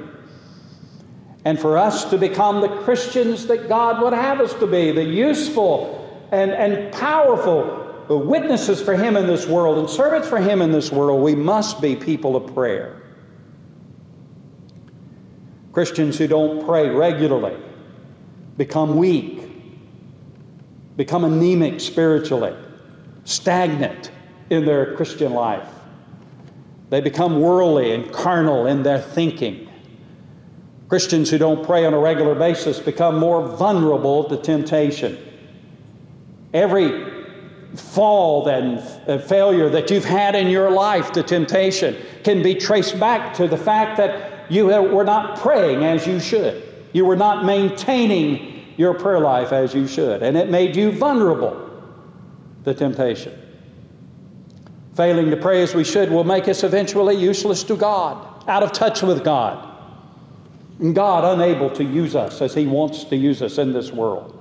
And 1.44 1.60
for 1.60 1.78
us 1.78 2.06
to 2.12 2.18
become 2.18 2.62
the 2.62 2.70
Christians 2.84 3.48
that 3.48 3.68
God 3.68 4.02
would 4.04 4.14
have 4.14 4.40
us 4.40 4.54
to 4.56 4.68
be, 4.68 4.92
the 4.92 5.04
useful 5.04 5.98
and, 6.32 6.52
and 6.52 6.94
powerful 6.94 7.80
witnesses 8.08 8.82
for 8.82 8.96
Him 8.96 9.18
in 9.18 9.26
this 9.26 9.48
world 9.48 9.80
and 9.80 9.90
servants 9.90 10.28
for 10.28 10.40
Him 10.40 10.62
in 10.62 10.72
this 10.72 10.92
world, 10.92 11.24
we 11.24 11.36
must 11.36 11.82
be 11.82 11.96
people 11.96 12.36
of 12.36 12.54
prayer. 12.54 13.02
Christians 15.74 16.18
who 16.18 16.28
don't 16.28 16.66
pray 16.66 16.90
regularly 16.90 17.58
become 18.58 18.98
weak 18.98 19.51
become 20.98 21.24
anemic 21.24 21.80
spiritually, 21.80 22.56
stagnant 23.24 24.12
in 24.50 24.66
their 24.66 24.96
Christian 24.96 25.34
life. 25.34 25.68
They 26.90 27.02
become 27.02 27.40
worldly 27.40 27.94
and 27.94 28.12
carnal 28.12 28.68
in 28.68 28.84
their 28.84 29.00
thinking. 29.00 29.70
Christians 30.90 31.30
who 31.30 31.38
don't 31.38 31.66
pray 31.66 31.86
on 31.86 31.94
a 31.94 32.00
regular 32.00 32.36
basis 32.36 32.78
become 32.80 33.18
more 33.18 33.48
vulnerable 33.48 34.26
to 34.26 34.36
temptation. 34.36 35.18
Every 36.54 37.10
fall 37.76 38.46
and 38.50 38.80
uh, 39.08 39.18
failure 39.20 39.70
that 39.70 39.90
you've 39.90 40.04
had 40.04 40.36
in 40.36 40.50
your 40.50 40.70
life 40.70 41.14
to 41.14 41.24
temptation 41.24 41.96
can 42.24 42.44
be 42.44 42.56
traced 42.56 43.00
back 43.00 43.34
to 43.36 43.48
the 43.48 43.58
fact 43.58 43.96
that 43.96 44.52
you 44.52 44.66
were 44.66 45.06
not 45.06 45.40
praying 45.40 45.86
as 45.86 46.06
you 46.06 46.20
should. 46.20 46.62
You 46.92 47.06
were 47.06 47.16
not 47.16 47.46
maintaining 47.46 48.51
your 48.82 48.96
prayer 48.96 49.20
life 49.20 49.54
as 49.54 49.76
you 49.76 49.88
should, 49.88 50.24
and 50.24 50.36
it 50.36 50.50
made 50.50 50.76
you 50.76 50.92
vulnerable 50.92 51.70
to 52.66 52.74
temptation. 52.74 53.32
Failing 54.96 55.30
to 55.30 55.38
pray 55.38 55.62
as 55.62 55.76
we 55.76 55.84
should 55.84 56.10
will 56.10 56.24
make 56.24 56.48
us 56.48 56.64
eventually 56.64 57.16
useless 57.16 57.64
to 57.64 57.78
God, 57.78 58.44
out 58.50 58.64
of 58.64 58.74
touch 58.74 59.04
with 59.04 59.24
God, 59.24 59.68
and 60.80 60.96
God 60.96 61.24
unable 61.38 61.70
to 61.70 61.84
use 61.84 62.16
us 62.16 62.42
as 62.42 62.56
He 62.56 62.66
wants 62.66 63.04
to 63.06 63.16
use 63.16 63.44
us 63.44 63.60
in 63.60 63.72
this 63.72 63.92
world. 63.92 64.38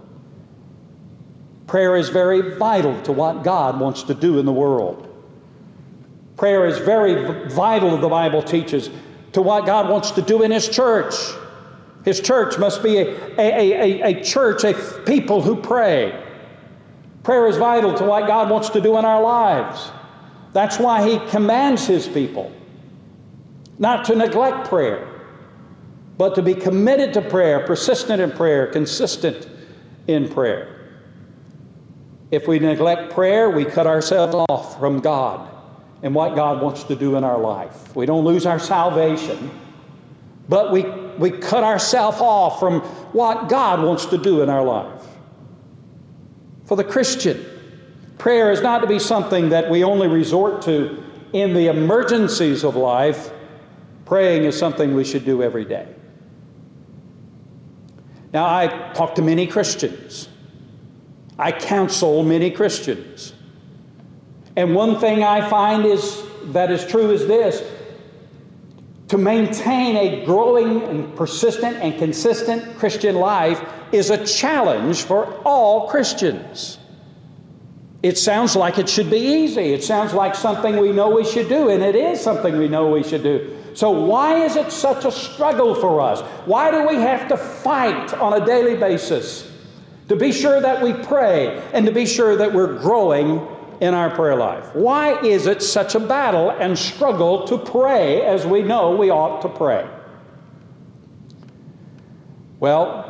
Prayer 1.67 1.97
is 1.97 2.09
very 2.09 2.57
vital 2.57 3.01
to 3.03 3.13
what 3.13 3.45
God 3.45 3.79
wants 3.79 4.03
to 4.05 4.15
do 4.15 4.39
in 4.39 4.47
the 4.47 4.53
world. 4.53 5.07
Prayer 6.39 6.67
is 6.67 6.79
very 6.79 7.49
vital, 7.51 7.99
the 7.99 8.09
Bible 8.09 8.43
teaches, 8.43 8.89
to 9.35 9.43
what 9.43 9.67
God 9.67 9.91
wants 9.91 10.11
to 10.13 10.23
do 10.23 10.43
in 10.43 10.51
His 10.51 10.67
church. 10.67 11.15
His 12.05 12.21
church 12.21 12.59
must 12.59 12.83
be 12.83 12.99
a, 12.99 13.17
a, 13.39 13.73
a, 13.73 14.03
a, 14.03 14.25
church, 14.25 14.65
a 14.65 14.75
people 15.05 15.43
who 15.43 15.57
pray. 15.57 16.25
Prayer 17.23 17.47
is 17.47 17.59
vital 17.59 17.95
to 17.95 18.05
what 18.05 18.27
God 18.27 18.51
wants 18.51 18.71
to 18.71 18.81
do 18.81 18.97
in 18.97 19.05
our 19.05 19.23
lives. 19.23 19.91
That's 20.53 20.79
why 20.79 21.09
He 21.09 21.19
commands 21.31 21.87
His 21.87 22.09
people 22.09 22.53
not 23.79 24.05
to 24.05 24.15
neglect 24.15 24.69
prayer, 24.69 25.09
but 26.19 26.35
to 26.35 26.43
be 26.43 26.55
committed 26.55 27.15
to 27.15 27.23
prayer, 27.23 27.67
persistent 27.67 28.21
in 28.21 28.31
prayer, 28.31 28.67
consistent 28.67 29.49
in 30.07 30.29
prayer. 30.29 30.77
If 32.31 32.47
we 32.47 32.59
neglect 32.59 33.13
prayer, 33.13 33.51
we 33.51 33.65
cut 33.65 33.87
ourselves 33.87 34.35
off 34.35 34.79
from 34.79 35.01
God 35.01 35.49
and 36.03 36.15
what 36.15 36.35
God 36.37 36.63
wants 36.63 36.85
to 36.85 36.95
do 36.95 37.17
in 37.17 37.25
our 37.25 37.39
life. 37.39 37.97
We 37.97 38.07
don't 38.07 38.25
lose 38.25 38.45
our 38.45 38.59
salvation, 38.59 39.51
but 40.49 40.73
we 40.73 40.83
we 41.21 41.31
cut 41.31 41.63
ourselves 41.63 42.19
off 42.21 42.59
from 42.59 42.81
what 43.13 43.51
God 43.51 43.83
wants 43.83 44.07
to 44.07 44.17
do 44.17 44.43
in 44.43 44.49
our 44.49 44.65
life. 44.65 45.05
For 46.65 46.77
the 46.77 46.85
Christian, 46.85 47.45
prayer 48.17 48.51
is 48.51 48.63
not 48.63 48.79
to 48.79 48.87
be 48.87 48.99
something 48.99 49.51
that 49.51 49.71
we 49.71 49.85
only 49.85 50.09
resort 50.09 50.63
to 50.63 51.05
in 51.35 51.53
the 51.53 51.67
emergencies 51.67 52.65
of 52.65 52.75
life. 52.75 53.31
Praying 54.07 54.45
is 54.45 54.59
something 54.59 54.95
we 54.95 55.05
should 55.05 55.27
do 55.27 55.43
every 55.43 55.67
day. 55.67 55.95
Now, 58.33 58.47
I 58.47 58.69
talk 58.95 59.15
to 59.17 59.23
many 59.23 59.47
Christians. 59.47 60.29
I 61.39 61.53
counsel 61.53 62.23
many 62.23 62.51
Christians. 62.51 63.35
And 64.57 64.75
one 64.75 64.99
thing 64.99 65.23
I 65.23 65.47
find 65.51 65.85
is 65.85 66.23
that 66.53 66.71
is 66.71 66.87
true 66.87 67.11
is 67.11 67.27
this 67.27 67.63
to 69.11 69.19
maintain 69.19 69.97
a 69.97 70.25
growing 70.25 70.83
and 70.85 71.17
persistent 71.17 71.77
and 71.79 71.99
consistent 71.99 72.79
Christian 72.79 73.17
life 73.17 73.61
is 73.91 74.11
a 74.11 74.25
challenge 74.25 75.03
for 75.03 75.35
all 75.45 75.89
Christians. 75.89 76.79
It 78.05 78.17
sounds 78.17 78.55
like 78.55 78.79
it 78.79 78.89
should 78.89 79.11
be 79.11 79.19
easy. 79.19 79.73
It 79.73 79.83
sounds 79.83 80.15
like 80.15 80.37
something 80.37 80.77
we 80.77 80.93
know 80.93 81.11
we 81.11 81.25
should 81.25 81.49
do, 81.49 81.71
and 81.71 81.83
it 81.83 81.97
is 81.97 82.21
something 82.21 82.57
we 82.57 82.69
know 82.69 82.89
we 82.89 83.03
should 83.03 83.25
do. 83.25 83.57
So, 83.75 83.91
why 83.91 84.45
is 84.45 84.55
it 84.55 84.71
such 84.71 85.05
a 85.05 85.11
struggle 85.11 85.75
for 85.75 86.01
us? 86.01 86.21
Why 86.47 86.71
do 86.71 86.87
we 86.87 86.95
have 86.95 87.27
to 87.29 87.37
fight 87.37 88.15
on 88.15 88.41
a 88.41 88.47
daily 88.47 88.77
basis 88.77 89.51
to 90.09 90.15
be 90.15 90.31
sure 90.31 90.61
that 90.61 90.81
we 90.81 90.93
pray 90.93 91.69
and 91.73 91.85
to 91.85 91.91
be 91.91 92.07
sure 92.07 92.37
that 92.37 92.55
we're 92.55 92.79
growing 92.79 93.45
in 93.81 93.95
our 93.95 94.11
prayer 94.11 94.37
life? 94.37 94.75
Why 94.75 95.21
is 95.23 95.47
it 95.47 95.63
such 95.63 95.95
a 95.95 96.01
battle 96.01 96.51
and 96.51 96.79
struggle 96.79 97.47
to 97.47 97.59
pray 97.59 98.23
as 98.23 98.47
we 98.47 98.63
know 98.63 98.95
we 98.95 99.11
ought 99.11 99.43
to 99.43 99.49
pray? 99.49 99.89
Well, 102.59 103.07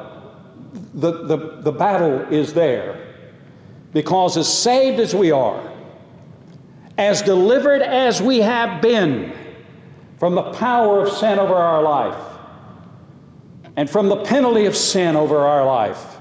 the, 0.95 1.25
the, 1.27 1.37
the 1.63 1.73
battle 1.73 2.21
is 2.33 2.55
there 2.55 3.15
because 3.93 4.37
as 4.37 4.53
saved 4.53 5.01
as 5.01 5.15
we 5.15 5.33
are, 5.33 5.73
as 6.97 7.23
delivered 7.23 7.83
as 7.83 8.23
we 8.23 8.39
have 8.39 8.81
been 8.81 9.33
from 10.19 10.35
the 10.35 10.53
power 10.53 11.05
of 11.05 11.13
sin 11.13 11.39
over 11.39 11.55
our 11.55 11.83
life, 11.83 12.23
and 13.77 13.89
from 13.89 14.09
the 14.09 14.23
penalty 14.25 14.67
of 14.67 14.77
sin 14.77 15.17
over 15.17 15.39
our 15.39 15.65
life, 15.65 16.20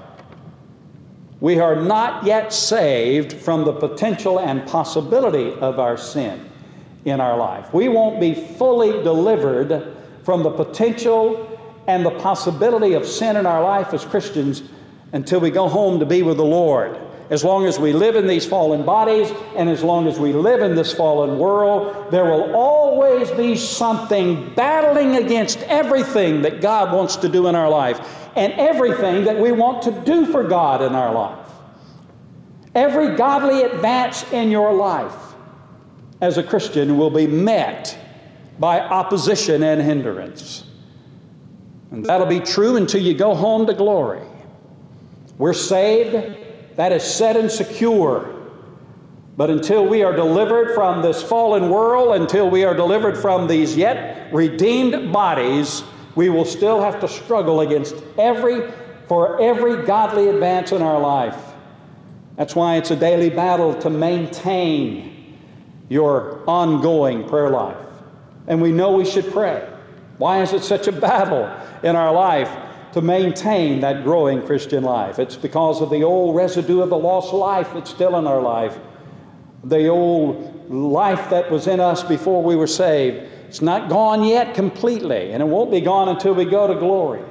we 1.40 1.58
are 1.58 1.76
not 1.76 2.24
yet 2.24 2.52
saved 2.52 3.32
from 3.32 3.64
the 3.64 3.72
potential 3.72 4.38
and 4.38 4.66
possibility 4.66 5.52
of 5.54 5.78
our 5.78 5.96
sin 5.96 6.50
in 7.04 7.20
our 7.20 7.36
life. 7.36 7.72
We 7.72 7.88
won't 7.88 8.20
be 8.20 8.34
fully 8.34 9.02
delivered 9.02 9.96
from 10.22 10.42
the 10.42 10.50
potential 10.50 11.46
and 11.86 12.04
the 12.04 12.10
possibility 12.10 12.92
of 12.92 13.06
sin 13.06 13.36
in 13.36 13.46
our 13.46 13.62
life 13.62 13.94
as 13.94 14.04
Christians 14.04 14.62
until 15.12 15.40
we 15.40 15.50
go 15.50 15.66
home 15.68 15.98
to 16.00 16.06
be 16.06 16.22
with 16.22 16.36
the 16.36 16.44
Lord. 16.44 16.98
As 17.30 17.44
long 17.44 17.64
as 17.64 17.78
we 17.78 17.92
live 17.92 18.16
in 18.16 18.26
these 18.26 18.44
fallen 18.44 18.84
bodies 18.84 19.32
and 19.56 19.68
as 19.68 19.84
long 19.84 20.08
as 20.08 20.18
we 20.18 20.32
live 20.32 20.62
in 20.62 20.74
this 20.74 20.92
fallen 20.92 21.38
world, 21.38 22.10
there 22.10 22.24
will 22.24 22.56
always 22.56 23.30
be 23.30 23.56
something 23.56 24.52
battling 24.56 25.14
against 25.14 25.58
everything 25.62 26.42
that 26.42 26.60
God 26.60 26.92
wants 26.92 27.14
to 27.16 27.28
do 27.28 27.46
in 27.46 27.54
our 27.54 27.70
life 27.70 28.00
and 28.34 28.52
everything 28.54 29.24
that 29.24 29.38
we 29.38 29.52
want 29.52 29.82
to 29.82 29.92
do 30.04 30.26
for 30.26 30.42
God 30.42 30.82
in 30.82 30.96
our 30.96 31.14
life. 31.14 31.46
Every 32.74 33.14
godly 33.16 33.62
advance 33.62 34.30
in 34.32 34.50
your 34.50 34.74
life 34.74 35.14
as 36.20 36.36
a 36.36 36.42
Christian 36.42 36.98
will 36.98 37.10
be 37.10 37.28
met 37.28 37.96
by 38.58 38.80
opposition 38.80 39.62
and 39.62 39.80
hindrance. 39.80 40.64
And 41.92 42.04
that'll 42.04 42.26
be 42.26 42.40
true 42.40 42.76
until 42.76 43.02
you 43.02 43.14
go 43.14 43.34
home 43.34 43.66
to 43.66 43.74
glory. 43.74 44.22
We're 45.38 45.54
saved, 45.54 46.36
that 46.80 46.92
is 46.92 47.04
set 47.04 47.36
and 47.36 47.50
secure. 47.50 48.34
But 49.36 49.50
until 49.50 49.86
we 49.86 50.02
are 50.02 50.16
delivered 50.16 50.74
from 50.74 51.02
this 51.02 51.22
fallen 51.22 51.68
world, 51.68 52.18
until 52.18 52.48
we 52.48 52.64
are 52.64 52.74
delivered 52.74 53.18
from 53.18 53.46
these 53.46 53.76
yet 53.76 54.32
redeemed 54.32 55.12
bodies, 55.12 55.82
we 56.14 56.30
will 56.30 56.46
still 56.46 56.80
have 56.80 56.98
to 57.00 57.06
struggle 57.06 57.60
against 57.60 57.96
every, 58.16 58.72
for 59.08 59.42
every 59.42 59.84
godly 59.84 60.28
advance 60.28 60.72
in 60.72 60.80
our 60.80 60.98
life. 60.98 61.36
That's 62.36 62.56
why 62.56 62.76
it's 62.76 62.90
a 62.90 62.96
daily 62.96 63.28
battle 63.28 63.74
to 63.80 63.90
maintain 63.90 65.36
your 65.90 66.42
ongoing 66.46 67.28
prayer 67.28 67.50
life. 67.50 67.76
And 68.46 68.62
we 68.62 68.72
know 68.72 68.92
we 68.92 69.04
should 69.04 69.30
pray. 69.30 69.68
Why 70.16 70.40
is 70.40 70.54
it 70.54 70.62
such 70.62 70.88
a 70.88 70.92
battle 70.92 71.54
in 71.82 71.94
our 71.94 72.10
life 72.10 72.48
to 72.92 73.00
maintain 73.00 73.80
that 73.80 74.04
growing 74.04 74.42
Christian 74.42 74.84
life? 74.84 75.18
It's 75.18 75.36
because 75.36 75.80
of 75.80 75.90
the 75.90 76.02
old 76.02 76.34
residue 76.34 76.80
of 76.80 76.90
the 76.90 76.98
lost 76.98 77.32
life 77.32 77.72
that's 77.72 77.90
still 77.90 78.16
in 78.16 78.26
our 78.26 78.40
life, 78.40 78.78
the 79.64 79.88
old 79.88 80.70
life 80.70 81.30
that 81.30 81.50
was 81.50 81.66
in 81.66 81.80
us 81.80 82.02
before 82.02 82.42
we 82.42 82.56
were 82.56 82.66
saved. 82.66 83.28
It's 83.48 83.62
not 83.62 83.88
gone 83.88 84.22
yet 84.24 84.54
completely, 84.54 85.32
and 85.32 85.42
it 85.42 85.46
won't 85.46 85.70
be 85.70 85.80
gone 85.80 86.08
until 86.08 86.34
we 86.34 86.44
go 86.44 86.66
to 86.66 86.74
glory. 86.74 87.22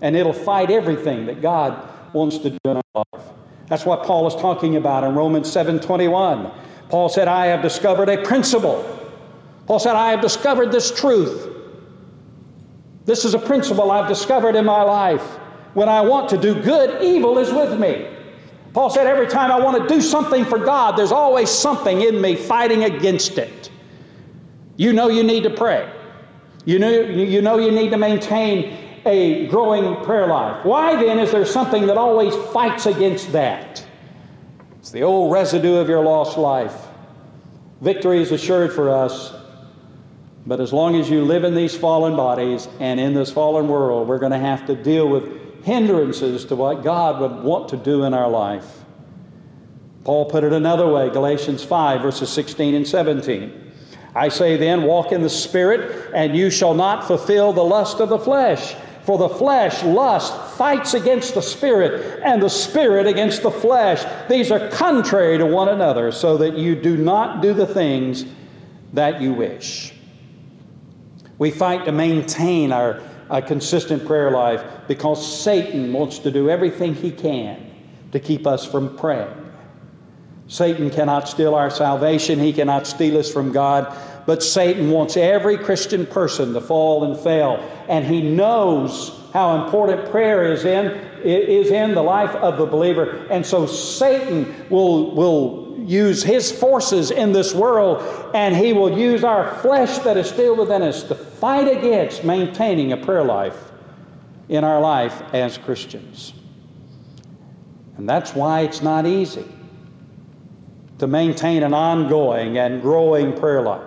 And 0.00 0.16
it'll 0.16 0.32
fight 0.32 0.70
everything 0.70 1.26
that 1.26 1.42
God 1.42 1.88
wants 2.14 2.38
to 2.38 2.50
do 2.50 2.58
in 2.64 2.76
our 2.76 3.04
life. 3.12 3.26
That's 3.66 3.84
what 3.84 4.04
Paul 4.04 4.26
is 4.26 4.34
talking 4.34 4.76
about 4.76 5.04
in 5.04 5.14
Romans 5.14 5.50
7:21. 5.50 6.50
Paul 6.88 7.10
said, 7.10 7.28
"I 7.28 7.46
have 7.46 7.60
discovered 7.60 8.08
a 8.08 8.16
principle." 8.18 8.82
Paul 9.66 9.78
said, 9.78 9.94
"I 9.94 10.10
have 10.10 10.22
discovered 10.22 10.72
this 10.72 10.90
truth. 10.90 11.48
This 13.08 13.24
is 13.24 13.32
a 13.32 13.38
principle 13.38 13.90
I've 13.90 14.06
discovered 14.06 14.54
in 14.54 14.66
my 14.66 14.82
life. 14.82 15.22
When 15.72 15.88
I 15.88 16.02
want 16.02 16.28
to 16.28 16.36
do 16.36 16.54
good, 16.54 17.02
evil 17.02 17.38
is 17.38 17.50
with 17.50 17.80
me." 17.80 18.06
Paul 18.74 18.90
said, 18.90 19.06
"Every 19.06 19.26
time 19.26 19.50
I 19.50 19.58
want 19.58 19.80
to 19.80 19.94
do 19.94 20.02
something 20.02 20.44
for 20.44 20.58
God, 20.58 20.94
there's 20.94 21.10
always 21.10 21.48
something 21.48 22.02
in 22.02 22.20
me 22.20 22.34
fighting 22.34 22.84
against 22.84 23.38
it." 23.38 23.70
You 24.76 24.92
know 24.92 25.08
you 25.08 25.22
need 25.22 25.44
to 25.44 25.50
pray. 25.50 25.86
You 26.66 26.78
know, 26.78 26.90
you 26.90 27.40
know 27.40 27.56
you 27.56 27.70
need 27.70 27.92
to 27.92 27.96
maintain 27.96 28.74
a 29.06 29.46
growing 29.46 29.96
prayer 30.04 30.26
life. 30.26 30.56
Why 30.64 31.02
then 31.02 31.18
is 31.18 31.30
there 31.30 31.46
something 31.46 31.86
that 31.86 31.96
always 31.96 32.34
fights 32.52 32.84
against 32.84 33.32
that? 33.32 33.82
It's 34.80 34.90
the 34.90 35.02
old 35.02 35.32
residue 35.32 35.76
of 35.76 35.88
your 35.88 36.04
lost 36.04 36.36
life. 36.36 36.76
Victory 37.80 38.20
is 38.20 38.32
assured 38.32 38.70
for 38.70 38.90
us, 38.90 39.32
but 40.48 40.60
as 40.60 40.72
long 40.72 40.96
as 40.96 41.10
you 41.10 41.26
live 41.26 41.44
in 41.44 41.54
these 41.54 41.76
fallen 41.76 42.16
bodies 42.16 42.68
and 42.80 42.98
in 42.98 43.12
this 43.12 43.30
fallen 43.30 43.68
world, 43.68 44.08
we're 44.08 44.18
going 44.18 44.32
to 44.32 44.38
have 44.38 44.64
to 44.66 44.74
deal 44.74 45.06
with 45.06 45.62
hindrances 45.62 46.46
to 46.46 46.56
what 46.56 46.82
God 46.82 47.20
would 47.20 47.44
want 47.44 47.68
to 47.68 47.76
do 47.76 48.04
in 48.04 48.14
our 48.14 48.30
life. 48.30 48.82
Paul 50.04 50.24
put 50.24 50.44
it 50.44 50.54
another 50.54 50.90
way 50.90 51.10
Galatians 51.10 51.62
5, 51.62 52.00
verses 52.00 52.30
16 52.30 52.74
and 52.74 52.88
17. 52.88 53.72
I 54.14 54.30
say 54.30 54.56
then, 54.56 54.84
walk 54.84 55.12
in 55.12 55.20
the 55.20 55.28
Spirit, 55.28 56.12
and 56.14 56.34
you 56.34 56.48
shall 56.48 56.72
not 56.72 57.06
fulfill 57.06 57.52
the 57.52 57.62
lust 57.62 58.00
of 58.00 58.08
the 58.08 58.18
flesh. 58.18 58.74
For 59.02 59.18
the 59.18 59.28
flesh, 59.28 59.82
lust, 59.82 60.56
fights 60.56 60.94
against 60.94 61.34
the 61.34 61.42
Spirit, 61.42 62.22
and 62.24 62.42
the 62.42 62.48
Spirit 62.48 63.06
against 63.06 63.42
the 63.42 63.50
flesh. 63.50 64.02
These 64.30 64.50
are 64.50 64.70
contrary 64.70 65.36
to 65.36 65.44
one 65.44 65.68
another, 65.68 66.10
so 66.10 66.38
that 66.38 66.56
you 66.56 66.74
do 66.74 66.96
not 66.96 67.42
do 67.42 67.52
the 67.52 67.66
things 67.66 68.24
that 68.94 69.20
you 69.20 69.34
wish. 69.34 69.92
We 71.38 71.50
fight 71.50 71.84
to 71.84 71.92
maintain 71.92 72.72
our, 72.72 73.00
consistent 73.46 74.06
prayer 74.06 74.30
life 74.30 74.64
because 74.88 75.42
Satan 75.42 75.92
wants 75.92 76.18
to 76.20 76.30
do 76.30 76.48
everything 76.48 76.94
he 76.94 77.10
can 77.10 77.70
to 78.12 78.18
keep 78.18 78.46
us 78.46 78.64
from 78.64 78.96
praying. 78.96 79.28
Satan 80.46 80.88
cannot 80.88 81.28
steal 81.28 81.54
our 81.54 81.68
salvation, 81.68 82.38
he 82.38 82.54
cannot 82.54 82.86
steal 82.86 83.18
us 83.18 83.30
from 83.30 83.52
God, 83.52 83.94
but 84.26 84.42
Satan 84.42 84.90
wants 84.90 85.18
every 85.18 85.58
Christian 85.58 86.06
person 86.06 86.54
to 86.54 86.60
fall 86.62 87.04
and 87.04 87.22
fail. 87.22 87.56
And 87.86 88.06
he 88.06 88.22
knows 88.22 89.12
how 89.34 89.62
important 89.62 90.10
prayer 90.10 90.50
is 90.50 90.64
in 90.64 90.86
is 91.22 91.70
in 91.70 91.94
the 91.94 92.02
life 92.02 92.34
of 92.36 92.56
the 92.56 92.64
believer. 92.64 93.26
And 93.30 93.44
so 93.44 93.66
Satan 93.66 94.68
will 94.70 95.14
will 95.14 95.67
use 95.88 96.22
his 96.22 96.52
forces 96.52 97.10
in 97.10 97.32
this 97.32 97.54
world 97.54 98.02
and 98.34 98.54
he 98.54 98.74
will 98.74 98.98
use 98.98 99.24
our 99.24 99.54
flesh 99.60 99.98
that 100.00 100.18
is 100.18 100.28
still 100.28 100.54
within 100.54 100.82
us 100.82 101.02
to 101.04 101.14
fight 101.14 101.66
against 101.66 102.24
maintaining 102.24 102.92
a 102.92 102.96
prayer 102.96 103.24
life 103.24 103.72
in 104.50 104.64
our 104.64 104.80
life 104.80 105.22
as 105.32 105.56
Christians. 105.56 106.34
And 107.96 108.08
that's 108.08 108.34
why 108.34 108.60
it's 108.60 108.82
not 108.82 109.06
easy 109.06 109.46
to 110.98 111.06
maintain 111.06 111.62
an 111.62 111.72
ongoing 111.72 112.58
and 112.58 112.82
growing 112.82 113.32
prayer 113.32 113.62
life. 113.62 113.82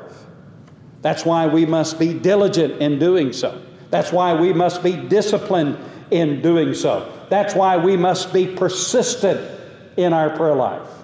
That's 1.01 1.23
why 1.23 1.45
we 1.45 1.65
must 1.65 1.99
be 1.99 2.13
diligent 2.13 2.81
in 2.81 2.97
doing 2.97 3.31
so. 3.31 3.61
That's 3.91 4.11
why 4.11 4.33
we 4.33 4.53
must 4.53 4.81
be 4.81 4.93
disciplined 4.95 5.77
in 6.09 6.41
doing 6.41 6.73
so. 6.73 7.11
That's 7.29 7.53
why 7.53 7.77
we 7.77 7.95
must 7.95 8.33
be 8.33 8.47
persistent 8.47 9.59
in 9.97 10.13
our 10.13 10.29
prayer 10.29 10.55
life. 10.55 11.00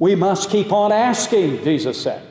We 0.00 0.14
must 0.14 0.50
keep 0.50 0.72
on 0.72 0.90
asking, 0.90 1.62
Jesus 1.62 2.02
said. 2.02 2.26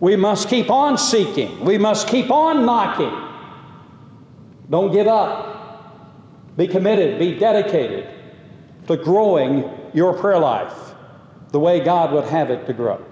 We 0.00 0.14
must 0.14 0.48
keep 0.48 0.70
on 0.70 0.98
seeking. 0.98 1.64
We 1.64 1.78
must 1.78 2.06
keep 2.06 2.30
on 2.30 2.64
knocking. 2.64 3.10
Don't 4.70 4.92
give 4.92 5.08
up. 5.08 6.56
Be 6.56 6.68
committed, 6.68 7.18
be 7.18 7.38
dedicated 7.38 8.06
to 8.86 8.96
growing 8.96 9.70
your 9.94 10.12
prayer 10.12 10.38
life 10.38 10.94
the 11.52 11.58
way 11.58 11.80
God 11.80 12.12
would 12.12 12.24
have 12.24 12.50
it 12.50 12.66
to 12.66 12.72
grow. 12.72 13.02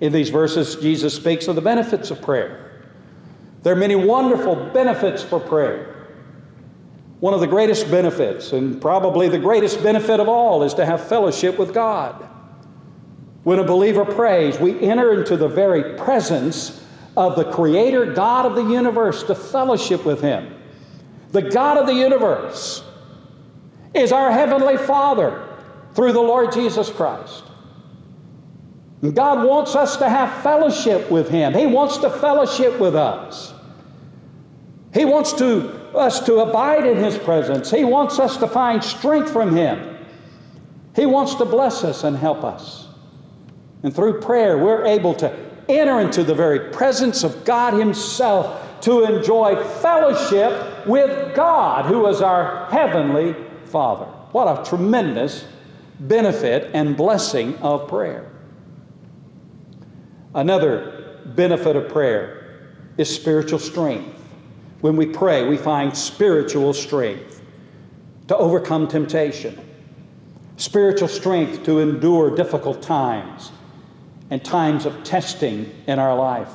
In 0.00 0.12
these 0.12 0.28
verses, 0.28 0.76
Jesus 0.76 1.14
speaks 1.14 1.48
of 1.48 1.56
the 1.56 1.62
benefits 1.62 2.10
of 2.10 2.20
prayer. 2.20 2.84
There 3.62 3.72
are 3.72 3.76
many 3.76 3.94
wonderful 3.94 4.54
benefits 4.72 5.22
for 5.22 5.40
prayer. 5.40 5.99
One 7.20 7.34
of 7.34 7.40
the 7.40 7.46
greatest 7.46 7.90
benefits, 7.90 8.52
and 8.52 8.80
probably 8.80 9.28
the 9.28 9.38
greatest 9.38 9.82
benefit 9.82 10.20
of 10.20 10.28
all, 10.28 10.62
is 10.62 10.74
to 10.74 10.86
have 10.86 11.06
fellowship 11.06 11.58
with 11.58 11.72
God. 11.72 12.28
When 13.44 13.58
a 13.58 13.64
believer 13.64 14.04
prays, 14.04 14.58
we 14.58 14.78
enter 14.80 15.12
into 15.18 15.36
the 15.36 15.48
very 15.48 15.96
presence 15.98 16.84
of 17.16 17.36
the 17.36 17.44
Creator 17.44 18.14
God 18.14 18.46
of 18.46 18.54
the 18.54 18.62
universe 18.62 19.22
to 19.24 19.34
fellowship 19.34 20.04
with 20.04 20.20
Him. 20.20 20.54
The 21.32 21.42
God 21.42 21.76
of 21.76 21.86
the 21.86 21.94
universe 21.94 22.82
is 23.94 24.12
our 24.12 24.32
Heavenly 24.32 24.76
Father 24.76 25.46
through 25.94 26.12
the 26.12 26.20
Lord 26.20 26.52
Jesus 26.52 26.90
Christ. 26.90 27.44
And 29.02 29.14
God 29.14 29.46
wants 29.46 29.74
us 29.74 29.96
to 29.98 30.08
have 30.08 30.42
fellowship 30.42 31.10
with 31.10 31.28
Him. 31.28 31.54
He 31.54 31.66
wants 31.66 31.96
to 31.98 32.10
fellowship 32.10 32.78
with 32.78 32.94
us. 32.94 33.54
He 34.92 35.04
wants 35.04 35.32
to, 35.34 35.79
us 35.94 36.20
to 36.26 36.40
abide 36.40 36.86
in 36.86 36.96
His 36.96 37.18
presence. 37.18 37.70
He 37.70 37.84
wants 37.84 38.18
us 38.18 38.36
to 38.38 38.46
find 38.46 38.82
strength 38.82 39.30
from 39.32 39.54
Him. 39.56 39.98
He 40.94 41.06
wants 41.06 41.34
to 41.36 41.44
bless 41.44 41.84
us 41.84 42.04
and 42.04 42.16
help 42.16 42.44
us. 42.44 42.88
And 43.82 43.94
through 43.94 44.20
prayer, 44.20 44.58
we're 44.58 44.84
able 44.84 45.14
to 45.14 45.34
enter 45.68 46.00
into 46.00 46.24
the 46.24 46.34
very 46.34 46.70
presence 46.70 47.24
of 47.24 47.44
God 47.44 47.74
Himself 47.74 48.80
to 48.82 49.04
enjoy 49.04 49.62
fellowship 49.80 50.86
with 50.86 51.34
God, 51.34 51.86
who 51.86 52.06
is 52.06 52.20
our 52.20 52.66
Heavenly 52.70 53.36
Father. 53.66 54.06
What 54.32 54.46
a 54.46 54.68
tremendous 54.68 55.44
benefit 56.00 56.70
and 56.74 56.96
blessing 56.96 57.56
of 57.58 57.88
prayer. 57.88 58.30
Another 60.34 61.20
benefit 61.26 61.76
of 61.76 61.88
prayer 61.88 62.76
is 62.96 63.14
spiritual 63.14 63.58
strength. 63.58 64.19
When 64.80 64.96
we 64.96 65.06
pray, 65.06 65.46
we 65.46 65.56
find 65.56 65.96
spiritual 65.96 66.72
strength 66.72 67.42
to 68.28 68.36
overcome 68.36 68.88
temptation, 68.88 69.58
spiritual 70.56 71.08
strength 71.08 71.64
to 71.64 71.80
endure 71.80 72.34
difficult 72.34 72.80
times 72.80 73.52
and 74.30 74.42
times 74.44 74.86
of 74.86 75.02
testing 75.04 75.74
in 75.86 75.98
our 75.98 76.16
life. 76.16 76.52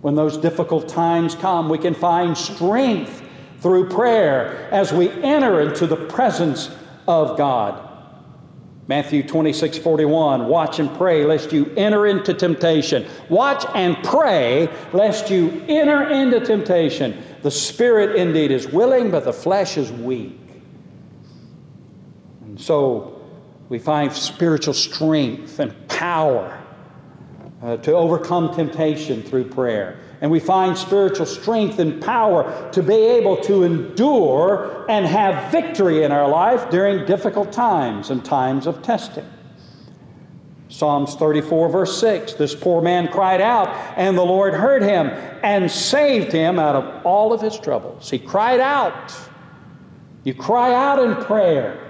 When 0.00 0.14
those 0.14 0.36
difficult 0.36 0.88
times 0.88 1.34
come, 1.34 1.68
we 1.68 1.78
can 1.78 1.94
find 1.94 2.36
strength 2.36 3.22
through 3.60 3.88
prayer 3.88 4.68
as 4.72 4.92
we 4.92 5.10
enter 5.10 5.60
into 5.60 5.86
the 5.86 5.96
presence 5.96 6.70
of 7.06 7.36
God. 7.36 7.84
Matthew 8.86 9.22
26, 9.22 9.76
41, 9.78 10.46
watch 10.46 10.78
and 10.78 10.92
pray 10.96 11.26
lest 11.26 11.52
you 11.52 11.70
enter 11.76 12.06
into 12.06 12.32
temptation. 12.32 13.06
Watch 13.28 13.66
and 13.74 14.02
pray 14.02 14.70
lest 14.94 15.28
you 15.28 15.62
enter 15.68 16.08
into 16.08 16.40
temptation. 16.40 17.22
The 17.42 17.50
spirit 17.50 18.16
indeed 18.16 18.50
is 18.50 18.66
willing, 18.66 19.10
but 19.10 19.24
the 19.24 19.32
flesh 19.32 19.76
is 19.76 19.92
weak. 19.92 20.38
And 22.42 22.60
so 22.60 23.20
we 23.68 23.78
find 23.78 24.12
spiritual 24.12 24.74
strength 24.74 25.58
and 25.60 25.88
power 25.88 26.62
uh, 27.62 27.76
to 27.78 27.92
overcome 27.92 28.54
temptation 28.54 29.22
through 29.22 29.44
prayer. 29.44 30.00
And 30.20 30.30
we 30.30 30.40
find 30.40 30.76
spiritual 30.76 31.26
strength 31.26 31.78
and 31.78 32.02
power 32.02 32.70
to 32.72 32.82
be 32.82 32.94
able 32.94 33.36
to 33.42 33.62
endure 33.62 34.84
and 34.88 35.06
have 35.06 35.52
victory 35.52 36.02
in 36.02 36.10
our 36.10 36.28
life 36.28 36.70
during 36.70 37.06
difficult 37.06 37.52
times 37.52 38.10
and 38.10 38.24
times 38.24 38.66
of 38.66 38.82
testing. 38.82 39.26
Psalms 40.68 41.14
34, 41.14 41.68
verse 41.70 41.98
6 41.98 42.34
This 42.34 42.54
poor 42.54 42.82
man 42.82 43.08
cried 43.08 43.40
out, 43.40 43.68
and 43.96 44.16
the 44.16 44.24
Lord 44.24 44.54
heard 44.54 44.82
him 44.82 45.08
and 45.42 45.70
saved 45.70 46.32
him 46.32 46.58
out 46.58 46.76
of 46.76 47.06
all 47.06 47.32
of 47.32 47.40
his 47.40 47.58
troubles. 47.58 48.10
He 48.10 48.18
cried 48.18 48.60
out. 48.60 49.14
You 50.24 50.34
cry 50.34 50.74
out 50.74 50.98
in 50.98 51.24
prayer. 51.24 51.84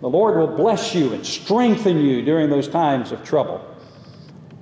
The 0.00 0.08
Lord 0.08 0.36
will 0.36 0.56
bless 0.56 0.94
you 0.94 1.12
and 1.12 1.24
strengthen 1.24 1.98
you 1.98 2.22
during 2.22 2.50
those 2.50 2.68
times 2.68 3.10
of 3.10 3.24
trouble 3.24 3.64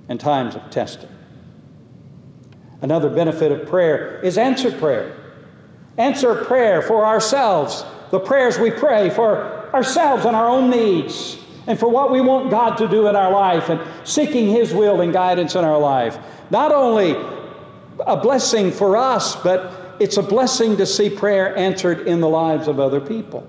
and 0.09 0.19
times 0.19 0.55
of 0.55 0.71
testing. 0.71 1.09
Another 2.81 3.11
benefit 3.11 3.53
of 3.53 3.69
prayer 3.69 4.21
is 4.23 4.39
answered 4.39 4.79
prayer. 4.79 5.17
Answer 5.99 6.35
prayer 6.45 6.81
for 6.81 7.05
ourselves, 7.05 7.85
the 8.11 8.21
prayers 8.21 8.59
we 8.59 8.71
pray 8.71 9.11
for 9.11 9.71
ourselves 9.75 10.25
and 10.25 10.35
our 10.35 10.49
own 10.49 10.71
needs, 10.71 11.39
and 11.67 11.79
for 11.79 11.89
what 11.89 12.11
we 12.11 12.21
want 12.21 12.51
God 12.51 12.77
to 12.77 12.89
do 12.89 13.07
in 13.07 13.17
our 13.17 13.33
life, 13.33 13.69
and 13.69 13.81
seeking 14.05 14.49
His 14.49 14.75
will 14.75 15.01
and 15.01 15.13
guidance 15.13 15.55
in 15.55 15.65
our 15.65 15.79
life. 15.79 16.19
Not 16.51 16.73
only 16.73 17.17
a 18.07 18.17
blessing 18.17 18.71
for 18.71 18.97
us, 18.97 19.37
but 19.37 19.97
it's 20.01 20.17
a 20.17 20.23
blessing 20.23 20.77
to 20.79 20.87
see 20.87 21.09
prayer 21.09 21.57
answered 21.57 22.09
in 22.09 22.21
the 22.21 22.29
lives 22.29 22.69
of 22.69 22.81
other 22.81 23.01
people. 23.01 23.47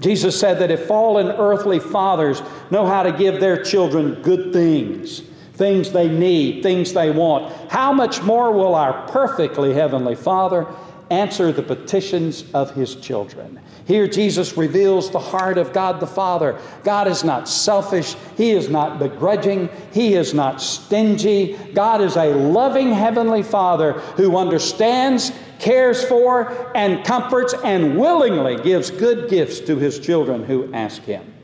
Jesus 0.00 0.38
said 0.38 0.58
that 0.58 0.70
if 0.70 0.86
fallen 0.86 1.28
earthly 1.28 1.78
fathers 1.78 2.42
know 2.70 2.86
how 2.86 3.02
to 3.02 3.12
give 3.12 3.40
their 3.40 3.62
children 3.62 4.20
good 4.22 4.52
things, 4.52 5.20
things 5.54 5.92
they 5.92 6.08
need, 6.08 6.62
things 6.62 6.92
they 6.92 7.10
want, 7.10 7.52
how 7.70 7.92
much 7.92 8.22
more 8.22 8.52
will 8.52 8.74
our 8.74 9.06
perfectly 9.08 9.72
heavenly 9.72 10.16
Father 10.16 10.66
answer 11.12 11.52
the 11.52 11.62
petitions 11.62 12.44
of 12.54 12.74
his 12.74 12.96
children? 12.96 13.60
Here, 13.86 14.06
Jesus 14.06 14.56
reveals 14.56 15.10
the 15.10 15.18
heart 15.18 15.58
of 15.58 15.72
God 15.72 15.98
the 15.98 16.06
Father. 16.06 16.58
God 16.84 17.08
is 17.08 17.24
not 17.24 17.48
selfish, 17.48 18.14
He 18.36 18.52
is 18.52 18.68
not 18.68 18.98
begrudging, 18.98 19.68
He 19.92 20.14
is 20.14 20.34
not 20.34 20.62
stingy. 20.62 21.56
God 21.74 22.00
is 22.00 22.16
a 22.16 22.32
loving 22.34 22.92
Heavenly 22.92 23.42
Father 23.42 23.94
who 24.16 24.36
understands, 24.36 25.32
cares 25.58 26.04
for, 26.04 26.72
and 26.76 27.04
comforts, 27.04 27.54
and 27.64 27.98
willingly 27.98 28.62
gives 28.62 28.90
good 28.90 29.28
gifts 29.28 29.58
to 29.60 29.76
His 29.76 29.98
children 29.98 30.44
who 30.44 30.72
ask 30.72 31.02
Him. 31.02 31.34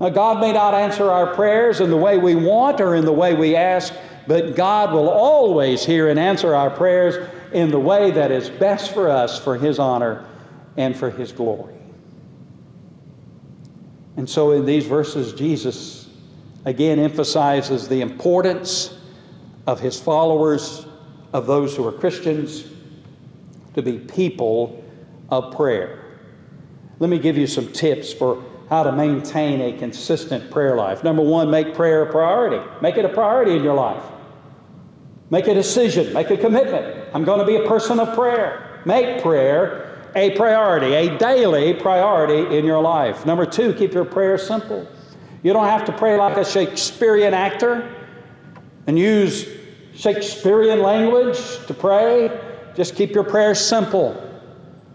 Now, 0.00 0.10
God 0.10 0.40
may 0.40 0.52
not 0.52 0.74
answer 0.74 1.10
our 1.10 1.34
prayers 1.34 1.80
in 1.80 1.88
the 1.88 1.96
way 1.96 2.18
we 2.18 2.34
want 2.34 2.80
or 2.80 2.94
in 2.94 3.06
the 3.06 3.12
way 3.12 3.32
we 3.32 3.56
ask, 3.56 3.94
but 4.26 4.54
God 4.54 4.92
will 4.92 5.08
always 5.08 5.84
hear 5.84 6.08
and 6.08 6.18
answer 6.18 6.54
our 6.54 6.68
prayers 6.68 7.30
in 7.54 7.70
the 7.70 7.78
way 7.78 8.10
that 8.10 8.30
is 8.30 8.50
best 8.50 8.92
for 8.92 9.08
us 9.08 9.38
for 9.38 9.56
His 9.56 9.78
honor 9.78 10.28
and 10.76 10.96
for 10.96 11.08
His 11.08 11.32
glory. 11.32 11.74
And 14.16 14.28
so, 14.28 14.52
in 14.52 14.66
these 14.66 14.86
verses, 14.86 15.32
Jesus 15.32 16.08
again 16.64 16.98
emphasizes 16.98 17.88
the 17.88 18.00
importance 18.00 18.96
of 19.66 19.80
His 19.80 19.98
followers, 19.98 20.86
of 21.32 21.46
those 21.46 21.76
who 21.76 21.86
are 21.86 21.92
Christians, 21.92 22.64
to 23.74 23.82
be 23.82 23.98
people 23.98 24.84
of 25.30 25.54
prayer. 25.54 26.04
Let 26.98 27.10
me 27.10 27.18
give 27.18 27.36
you 27.36 27.46
some 27.46 27.72
tips 27.72 28.12
for 28.12 28.42
how 28.68 28.82
to 28.82 28.92
maintain 28.92 29.60
a 29.60 29.78
consistent 29.78 30.50
prayer 30.50 30.76
life. 30.76 31.04
Number 31.04 31.22
one, 31.22 31.50
make 31.50 31.74
prayer 31.74 32.02
a 32.02 32.10
priority. 32.10 32.64
Make 32.80 32.96
it 32.96 33.04
a 33.04 33.08
priority 33.08 33.56
in 33.56 33.62
your 33.62 33.74
life. 33.74 34.02
Make 35.34 35.48
a 35.48 35.54
decision, 35.54 36.12
make 36.12 36.30
a 36.30 36.36
commitment. 36.36 37.08
I'm 37.12 37.24
going 37.24 37.40
to 37.40 37.44
be 37.44 37.56
a 37.56 37.66
person 37.66 37.98
of 37.98 38.14
prayer. 38.14 38.80
Make 38.84 39.20
prayer 39.20 40.00
a 40.14 40.30
priority, 40.36 40.94
a 40.94 41.18
daily 41.18 41.74
priority 41.74 42.56
in 42.56 42.64
your 42.64 42.80
life. 42.80 43.26
Number 43.26 43.44
two, 43.44 43.74
keep 43.74 43.94
your 43.94 44.04
prayers 44.04 44.46
simple. 44.46 44.86
You 45.42 45.52
don't 45.52 45.66
have 45.66 45.86
to 45.86 45.92
pray 45.92 46.16
like 46.16 46.36
a 46.36 46.44
Shakespearean 46.44 47.34
actor 47.34 47.92
and 48.86 48.96
use 48.96 49.48
Shakespearean 49.96 50.80
language 50.80 51.40
to 51.66 51.74
pray. 51.74 52.30
Just 52.76 52.94
keep 52.94 53.10
your 53.10 53.24
prayers 53.24 53.58
simple. 53.58 54.14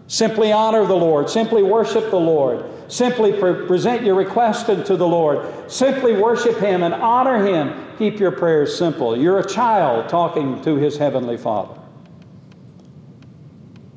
Simply 0.06 0.52
honor 0.52 0.86
the 0.86 0.96
Lord, 0.96 1.28
simply 1.28 1.62
worship 1.62 2.08
the 2.08 2.16
Lord. 2.16 2.64
Simply 2.90 3.32
pre- 3.32 3.66
present 3.66 4.02
your 4.02 4.16
request 4.16 4.68
unto 4.68 4.96
the 4.96 5.06
Lord. 5.06 5.70
Simply 5.70 6.16
worship 6.16 6.58
Him 6.58 6.82
and 6.82 6.92
honor 6.92 7.44
Him. 7.44 7.86
Keep 7.98 8.18
your 8.18 8.32
prayers 8.32 8.76
simple. 8.76 9.16
You're 9.16 9.38
a 9.38 9.46
child 9.46 10.08
talking 10.08 10.60
to 10.62 10.74
His 10.74 10.96
Heavenly 10.96 11.36
Father. 11.36 11.80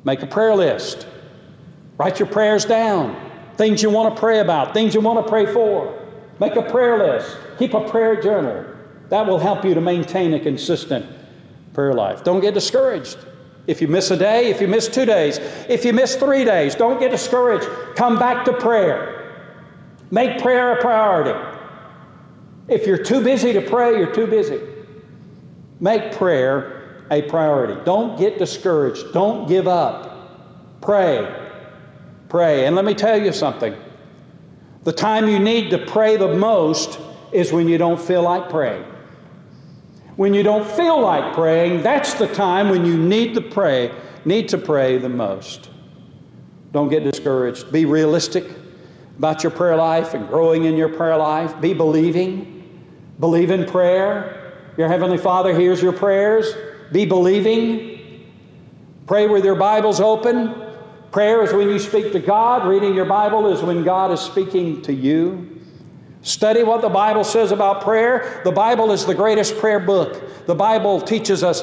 Make 0.04 0.22
a 0.22 0.28
prayer 0.28 0.54
list. 0.54 1.08
Write 1.98 2.20
your 2.20 2.28
prayers 2.28 2.64
down. 2.64 3.20
Things 3.56 3.82
you 3.82 3.90
want 3.90 4.14
to 4.14 4.20
pray 4.20 4.38
about, 4.38 4.74
things 4.74 4.94
you 4.94 5.00
want 5.00 5.24
to 5.24 5.28
pray 5.28 5.52
for. 5.52 6.00
Make 6.38 6.54
a 6.54 6.62
prayer 6.62 6.98
list. 6.98 7.36
Keep 7.58 7.74
a 7.74 7.88
prayer 7.88 8.22
journal. 8.22 8.64
That 9.08 9.26
will 9.26 9.38
help 9.38 9.64
you 9.64 9.74
to 9.74 9.80
maintain 9.80 10.34
a 10.34 10.40
consistent 10.40 11.04
prayer 11.72 11.94
life. 11.94 12.22
Don't 12.22 12.40
get 12.40 12.54
discouraged. 12.54 13.18
If 13.66 13.80
you 13.80 13.88
miss 13.88 14.10
a 14.10 14.16
day, 14.16 14.50
if 14.50 14.60
you 14.60 14.68
miss 14.68 14.88
two 14.88 15.04
days, 15.04 15.38
if 15.68 15.84
you 15.84 15.92
miss 15.92 16.16
three 16.16 16.44
days, 16.44 16.74
don't 16.74 17.00
get 17.00 17.10
discouraged. 17.10 17.66
Come 17.96 18.18
back 18.18 18.44
to 18.44 18.52
prayer. 18.52 19.46
Make 20.10 20.40
prayer 20.40 20.76
a 20.76 20.80
priority. 20.80 21.38
If 22.68 22.86
you're 22.86 23.02
too 23.02 23.22
busy 23.22 23.52
to 23.54 23.60
pray, 23.60 23.96
you're 23.96 24.14
too 24.14 24.26
busy. 24.26 24.60
Make 25.80 26.12
prayer 26.12 27.06
a 27.10 27.22
priority. 27.22 27.82
Don't 27.84 28.18
get 28.18 28.38
discouraged. 28.38 29.12
Don't 29.12 29.48
give 29.48 29.66
up. 29.66 30.80
Pray. 30.80 31.50
Pray. 32.28 32.66
And 32.66 32.76
let 32.76 32.84
me 32.84 32.94
tell 32.94 33.20
you 33.20 33.32
something 33.32 33.74
the 34.84 34.92
time 34.92 35.28
you 35.28 35.38
need 35.38 35.70
to 35.70 35.78
pray 35.78 36.16
the 36.16 36.34
most 36.34 36.98
is 37.32 37.52
when 37.52 37.68
you 37.68 37.78
don't 37.78 38.00
feel 38.00 38.22
like 38.22 38.50
praying. 38.50 38.84
When 40.16 40.32
you 40.32 40.42
don't 40.42 40.66
feel 40.66 41.00
like 41.00 41.34
praying, 41.34 41.82
that's 41.82 42.14
the 42.14 42.28
time 42.28 42.68
when 42.68 42.84
you 42.84 42.96
need 42.96 43.34
to 43.34 43.40
pray, 43.40 43.92
need 44.24 44.48
to 44.50 44.58
pray 44.58 44.98
the 44.98 45.08
most. 45.08 45.70
Don't 46.72 46.88
get 46.88 47.04
discouraged. 47.04 47.72
Be 47.72 47.84
realistic. 47.84 48.44
about 49.18 49.42
your 49.44 49.52
prayer 49.52 49.76
life 49.76 50.14
and 50.14 50.26
growing 50.28 50.64
in 50.64 50.76
your 50.76 50.88
prayer 50.88 51.16
life. 51.16 51.60
Be 51.60 51.72
believing. 51.72 52.84
Believe 53.20 53.50
in 53.50 53.64
prayer. 53.64 54.52
Your 54.76 54.88
Heavenly 54.88 55.18
Father 55.18 55.56
hears 55.56 55.80
your 55.80 55.92
prayers. 55.92 56.52
Be 56.90 57.06
believing. 57.06 58.26
Pray 59.06 59.28
with 59.28 59.44
your 59.44 59.54
Bibles 59.54 60.00
open. 60.00 60.54
Prayer 61.12 61.44
is 61.44 61.52
when 61.52 61.68
you 61.68 61.78
speak 61.78 62.12
to 62.12 62.18
God. 62.18 62.66
Reading 62.66 62.94
your 62.94 63.04
Bible 63.04 63.46
is 63.52 63.62
when 63.62 63.84
God 63.84 64.10
is 64.10 64.20
speaking 64.20 64.82
to 64.82 64.92
you. 64.92 65.53
Study 66.24 66.62
what 66.62 66.80
the 66.80 66.88
Bible 66.88 67.22
says 67.22 67.52
about 67.52 67.82
prayer. 67.82 68.40
The 68.44 68.50
Bible 68.50 68.92
is 68.92 69.04
the 69.04 69.14
greatest 69.14 69.58
prayer 69.58 69.78
book. 69.78 70.46
The 70.46 70.54
Bible 70.54 71.02
teaches 71.02 71.44
us 71.44 71.62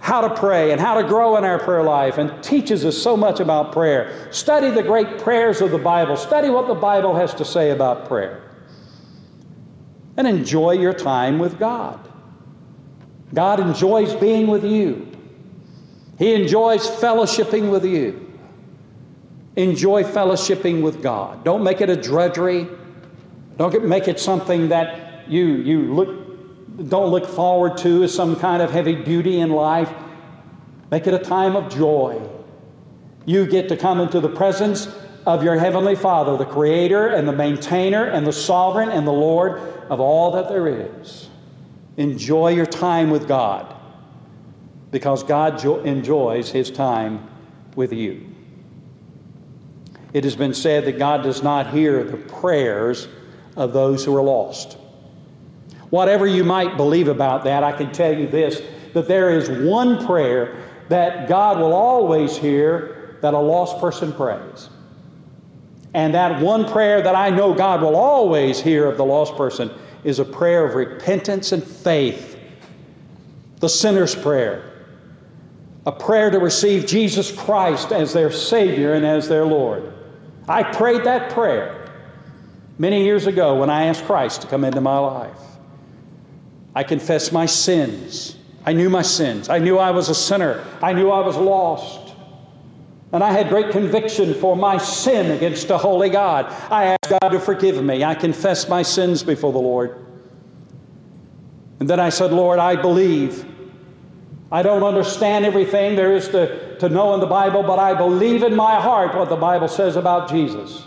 how 0.00 0.20
to 0.20 0.34
pray 0.34 0.70
and 0.70 0.80
how 0.80 1.00
to 1.00 1.08
grow 1.08 1.36
in 1.38 1.44
our 1.44 1.58
prayer 1.58 1.82
life 1.82 2.18
and 2.18 2.44
teaches 2.44 2.84
us 2.84 2.96
so 2.96 3.16
much 3.16 3.40
about 3.40 3.72
prayer. 3.72 4.30
Study 4.30 4.70
the 4.70 4.82
great 4.82 5.18
prayers 5.18 5.62
of 5.62 5.70
the 5.70 5.78
Bible. 5.78 6.16
Study 6.18 6.50
what 6.50 6.68
the 6.68 6.74
Bible 6.74 7.16
has 7.16 7.32
to 7.34 7.44
say 7.44 7.70
about 7.70 8.06
prayer. 8.06 8.50
And 10.18 10.28
enjoy 10.28 10.72
your 10.72 10.92
time 10.92 11.38
with 11.38 11.58
God. 11.58 11.98
God 13.32 13.60
enjoys 13.60 14.12
being 14.14 14.46
with 14.46 14.62
you, 14.62 15.10
He 16.18 16.34
enjoys 16.34 16.86
fellowshipping 16.86 17.70
with 17.70 17.86
you. 17.86 18.28
Enjoy 19.56 20.02
fellowshipping 20.02 20.82
with 20.82 21.02
God. 21.02 21.44
Don't 21.44 21.62
make 21.62 21.80
it 21.80 21.90
a 21.90 21.96
drudgery. 21.96 22.68
Don't 23.56 23.70
get, 23.70 23.84
make 23.84 24.08
it 24.08 24.18
something 24.18 24.68
that 24.68 25.28
you, 25.28 25.46
you 25.56 25.92
look 25.94 26.22
don't 26.88 27.10
look 27.10 27.26
forward 27.26 27.76
to 27.78 28.02
as 28.02 28.14
some 28.14 28.36
kind 28.36 28.62
of 28.62 28.70
heavy 28.70 28.94
duty 28.94 29.40
in 29.40 29.50
life. 29.50 29.92
Make 30.90 31.06
it 31.06 31.14
a 31.14 31.18
time 31.18 31.54
of 31.54 31.72
joy. 31.72 32.20
You 33.24 33.46
get 33.46 33.68
to 33.68 33.76
come 33.76 34.00
into 34.00 34.20
the 34.20 34.28
presence 34.28 34.88
of 35.26 35.44
your 35.44 35.58
Heavenly 35.58 35.94
Father, 35.94 36.36
the 36.36 36.44
Creator 36.44 37.08
and 37.08 37.28
the 37.28 37.32
maintainer 37.32 38.04
and 38.06 38.26
the 38.26 38.32
sovereign 38.32 38.90
and 38.90 39.06
the 39.06 39.12
Lord 39.12 39.60
of 39.90 40.00
all 40.00 40.32
that 40.32 40.48
there 40.48 40.66
is. 40.66 41.28
Enjoy 41.96 42.48
your 42.48 42.66
time 42.66 43.10
with 43.10 43.28
God 43.28 43.74
because 44.90 45.22
God 45.22 45.58
jo- 45.58 45.80
enjoys 45.80 46.50
His 46.50 46.70
time 46.70 47.28
with 47.76 47.92
you. 47.92 48.28
It 50.12 50.24
has 50.24 50.36
been 50.36 50.54
said 50.54 50.84
that 50.86 50.98
God 50.98 51.22
does 51.22 51.42
not 51.42 51.72
hear 51.72 52.02
the 52.02 52.16
prayers 52.16 53.08
of 53.56 53.72
those 53.72 54.04
who 54.04 54.16
are 54.16 54.22
lost. 54.22 54.76
Whatever 55.90 56.26
you 56.26 56.42
might 56.42 56.76
believe 56.76 57.08
about 57.08 57.44
that, 57.44 57.62
I 57.62 57.72
can 57.72 57.92
tell 57.92 58.16
you 58.16 58.26
this 58.26 58.62
that 58.94 59.08
there 59.08 59.30
is 59.30 59.48
one 59.66 60.04
prayer 60.06 60.56
that 60.88 61.28
God 61.28 61.58
will 61.58 61.72
always 61.72 62.36
hear 62.36 63.18
that 63.22 63.34
a 63.34 63.38
lost 63.38 63.78
person 63.80 64.12
prays. 64.12 64.68
And 65.94 66.14
that 66.14 66.40
one 66.40 66.70
prayer 66.70 67.02
that 67.02 67.14
I 67.14 67.30
know 67.30 67.54
God 67.54 67.82
will 67.82 67.96
always 67.96 68.60
hear 68.60 68.86
of 68.86 68.96
the 68.96 69.04
lost 69.04 69.36
person 69.36 69.70
is 70.04 70.18
a 70.18 70.24
prayer 70.24 70.66
of 70.66 70.74
repentance 70.74 71.52
and 71.52 71.62
faith, 71.62 72.38
the 73.60 73.68
sinner's 73.68 74.14
prayer, 74.14 74.86
a 75.86 75.92
prayer 75.92 76.30
to 76.30 76.38
receive 76.38 76.86
Jesus 76.86 77.30
Christ 77.30 77.92
as 77.92 78.12
their 78.12 78.32
Savior 78.32 78.94
and 78.94 79.04
as 79.04 79.28
their 79.28 79.44
Lord. 79.44 79.92
I 80.48 80.62
prayed 80.62 81.04
that 81.04 81.30
prayer 81.30 81.81
many 82.82 83.04
years 83.04 83.28
ago 83.28 83.54
when 83.60 83.70
I 83.70 83.84
asked 83.84 84.04
Christ 84.06 84.42
to 84.42 84.48
come 84.48 84.64
into 84.64 84.80
my 84.80 84.98
life. 84.98 85.38
I 86.74 86.82
confessed 86.82 87.32
my 87.32 87.46
sins. 87.46 88.36
I 88.66 88.72
knew 88.72 88.90
my 88.90 89.02
sins. 89.02 89.48
I 89.48 89.60
knew 89.60 89.78
I 89.78 89.92
was 89.92 90.08
a 90.08 90.14
sinner. 90.16 90.66
I 90.82 90.92
knew 90.92 91.08
I 91.08 91.24
was 91.24 91.36
lost. 91.36 92.12
And 93.12 93.22
I 93.22 93.30
had 93.30 93.48
great 93.50 93.70
conviction 93.70 94.34
for 94.34 94.56
my 94.56 94.78
sin 94.78 95.30
against 95.30 95.70
a 95.70 95.78
holy 95.78 96.10
God. 96.10 96.46
I 96.72 96.96
asked 96.96 97.20
God 97.20 97.28
to 97.28 97.38
forgive 97.38 97.80
me. 97.84 98.02
I 98.02 98.16
confessed 98.16 98.68
my 98.68 98.82
sins 98.82 99.22
before 99.22 99.52
the 99.52 99.60
Lord. 99.60 100.04
And 101.78 101.88
then 101.88 102.00
I 102.00 102.08
said, 102.08 102.32
Lord, 102.32 102.58
I 102.58 102.74
believe. 102.74 103.46
I 104.50 104.62
don't 104.62 104.82
understand 104.82 105.44
everything 105.44 105.94
there 105.94 106.16
is 106.16 106.26
to, 106.30 106.76
to 106.78 106.88
know 106.88 107.14
in 107.14 107.20
the 107.20 107.26
Bible, 107.28 107.62
but 107.62 107.78
I 107.78 107.94
believe 107.94 108.42
in 108.42 108.56
my 108.56 108.80
heart 108.80 109.14
what 109.14 109.28
the 109.28 109.36
Bible 109.36 109.68
says 109.68 109.94
about 109.94 110.28
Jesus. 110.28 110.84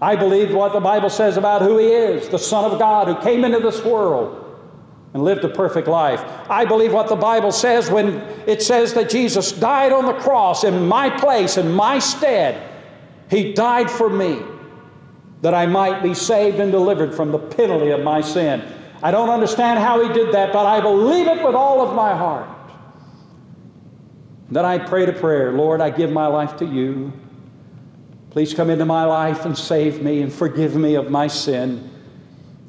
I 0.00 0.14
believe 0.14 0.54
what 0.54 0.72
the 0.72 0.80
Bible 0.80 1.10
says 1.10 1.36
about 1.36 1.62
who 1.62 1.78
He 1.78 1.86
is, 1.86 2.28
the 2.28 2.38
Son 2.38 2.70
of 2.70 2.78
God 2.78 3.08
who 3.08 3.20
came 3.22 3.44
into 3.44 3.58
this 3.58 3.84
world 3.84 4.44
and 5.14 5.24
lived 5.24 5.44
a 5.44 5.48
perfect 5.48 5.88
life. 5.88 6.22
I 6.48 6.64
believe 6.64 6.92
what 6.92 7.08
the 7.08 7.16
Bible 7.16 7.50
says 7.50 7.90
when 7.90 8.16
it 8.46 8.62
says 8.62 8.94
that 8.94 9.10
Jesus 9.10 9.52
died 9.52 9.92
on 9.92 10.06
the 10.06 10.14
cross 10.14 10.64
in 10.64 10.86
my 10.86 11.10
place, 11.10 11.56
in 11.56 11.72
my 11.72 11.98
stead. 11.98 12.70
He 13.30 13.52
died 13.52 13.90
for 13.90 14.08
me 14.08 14.40
that 15.40 15.54
I 15.54 15.66
might 15.66 16.02
be 16.02 16.14
saved 16.14 16.60
and 16.60 16.70
delivered 16.70 17.14
from 17.14 17.32
the 17.32 17.38
penalty 17.38 17.90
of 17.90 18.02
my 18.02 18.20
sin. 18.20 18.62
I 19.02 19.10
don't 19.10 19.30
understand 19.30 19.78
how 19.78 20.02
He 20.02 20.12
did 20.12 20.32
that, 20.34 20.52
but 20.52 20.66
I 20.66 20.80
believe 20.80 21.26
it 21.26 21.44
with 21.44 21.54
all 21.54 21.80
of 21.80 21.94
my 21.94 22.16
heart. 22.16 22.48
Then 24.50 24.64
I 24.64 24.78
prayed 24.78 25.08
a 25.08 25.12
prayer 25.12 25.52
Lord, 25.52 25.80
I 25.80 25.90
give 25.90 26.10
my 26.10 26.26
life 26.26 26.56
to 26.58 26.66
you. 26.66 27.12
Please 28.30 28.52
come 28.54 28.70
into 28.70 28.84
my 28.84 29.04
life 29.04 29.44
and 29.44 29.56
save 29.56 30.02
me 30.02 30.22
and 30.22 30.32
forgive 30.32 30.76
me 30.76 30.94
of 30.94 31.10
my 31.10 31.26
sin. 31.26 31.90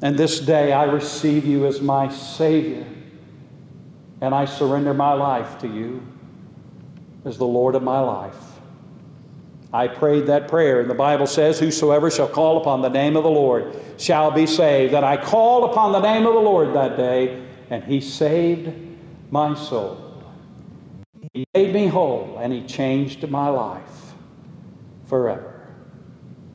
And 0.02 0.16
this 0.16 0.40
day 0.40 0.72
I 0.72 0.84
receive 0.84 1.44
you 1.44 1.66
as 1.66 1.80
my 1.80 2.08
Savior. 2.08 2.86
And 4.20 4.34
I 4.34 4.44
surrender 4.44 4.94
my 4.94 5.12
life 5.12 5.58
to 5.58 5.68
you 5.68 6.02
as 7.24 7.36
the 7.38 7.46
Lord 7.46 7.74
of 7.74 7.82
my 7.82 8.00
life. 8.00 8.36
I 9.72 9.86
prayed 9.86 10.26
that 10.26 10.48
prayer, 10.48 10.80
and 10.80 10.90
the 10.90 10.94
Bible 10.94 11.26
says, 11.26 11.60
Whosoever 11.60 12.10
shall 12.10 12.28
call 12.28 12.60
upon 12.60 12.82
the 12.82 12.88
name 12.88 13.16
of 13.16 13.22
the 13.22 13.30
Lord 13.30 13.76
shall 13.98 14.30
be 14.30 14.46
saved. 14.46 14.94
And 14.94 15.04
I 15.04 15.16
called 15.16 15.70
upon 15.70 15.92
the 15.92 16.00
name 16.00 16.26
of 16.26 16.34
the 16.34 16.40
Lord 16.40 16.74
that 16.74 16.96
day, 16.96 17.46
and 17.68 17.84
He 17.84 18.00
saved 18.00 18.72
my 19.30 19.54
soul. 19.54 20.24
He 21.32 21.46
made 21.54 21.72
me 21.72 21.86
whole, 21.86 22.38
and 22.42 22.52
He 22.52 22.66
changed 22.66 23.28
my 23.28 23.48
life 23.48 24.14
forever. 25.06 25.49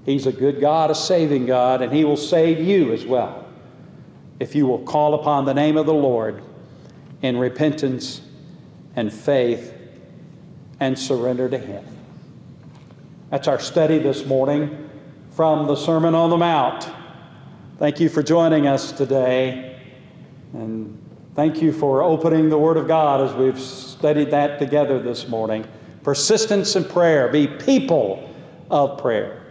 He's 0.05 0.27
a 0.27 0.31
good 0.31 0.61
God, 0.61 0.91
a 0.91 0.95
saving 0.95 1.47
God, 1.47 1.81
and 1.81 1.91
He 1.91 2.05
will 2.05 2.17
save 2.17 2.59
you 2.59 2.93
as 2.93 3.05
well 3.05 3.45
if 4.39 4.53
you 4.53 4.67
will 4.67 4.79
call 4.79 5.15
upon 5.15 5.45
the 5.45 5.53
name 5.53 5.77
of 5.77 5.85
the 5.85 5.93
Lord 5.93 6.43
in 7.21 7.37
repentance 7.37 8.21
and 8.95 9.11
faith 9.11 9.73
and 10.79 10.97
surrender 10.97 11.49
to 11.49 11.57
Him. 11.57 11.83
That's 13.31 13.47
our 13.47 13.59
study 13.59 13.97
this 13.97 14.25
morning 14.25 14.89
from 15.31 15.65
the 15.65 15.75
Sermon 15.75 16.13
on 16.13 16.29
the 16.29 16.37
Mount. 16.37 16.87
Thank 17.79 17.99
you 17.99 18.07
for 18.07 18.21
joining 18.21 18.67
us 18.67 18.91
today. 18.91 19.79
And 20.53 21.01
thank 21.33 21.61
you 21.61 21.73
for 21.73 22.03
opening 22.03 22.49
the 22.49 22.57
Word 22.57 22.77
of 22.77 22.87
God 22.87 23.21
as 23.21 23.35
we've 23.35 23.59
studied 23.59 24.31
that 24.31 24.59
together 24.59 24.99
this 24.99 25.27
morning. 25.27 25.67
Persistence 26.03 26.75
in 26.75 26.85
prayer, 26.85 27.27
be 27.29 27.47
people 27.47 28.29
of 28.69 28.99
prayer. 28.99 29.44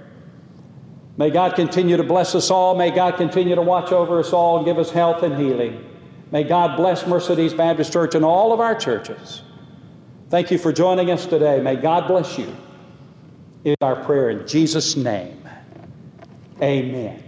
May 1.17 1.31
God 1.31 1.55
continue 1.55 1.97
to 1.97 2.03
bless 2.03 2.35
us 2.35 2.51
all. 2.51 2.75
May 2.75 2.91
God 2.91 3.17
continue 3.17 3.55
to 3.55 3.63
watch 3.63 3.93
over 3.93 4.19
us 4.19 4.33
all 4.33 4.57
and 4.57 4.67
give 4.67 4.79
us 4.79 4.91
health 4.91 5.23
and 5.23 5.39
healing. 5.39 5.85
May 6.33 6.43
God 6.43 6.77
bless 6.77 7.07
Mercedes 7.07 7.55
Baptist 7.55 7.93
Church 7.93 8.15
and 8.15 8.25
all 8.25 8.53
of 8.53 8.61
our 8.61 8.75
churches. 8.75 9.43
Thank 10.31 10.51
you 10.51 10.59
for 10.59 10.73
joining 10.73 11.11
us 11.11 11.27
today. 11.27 11.61
May 11.61 11.77
God 11.77 12.09
bless 12.09 12.37
you. 12.39 12.55
Is 13.65 13.77
our 13.81 13.97
prayer 14.05 14.31
in 14.31 14.47
Jesus' 14.47 14.97
name. 14.97 15.49
Amen. 16.61 17.23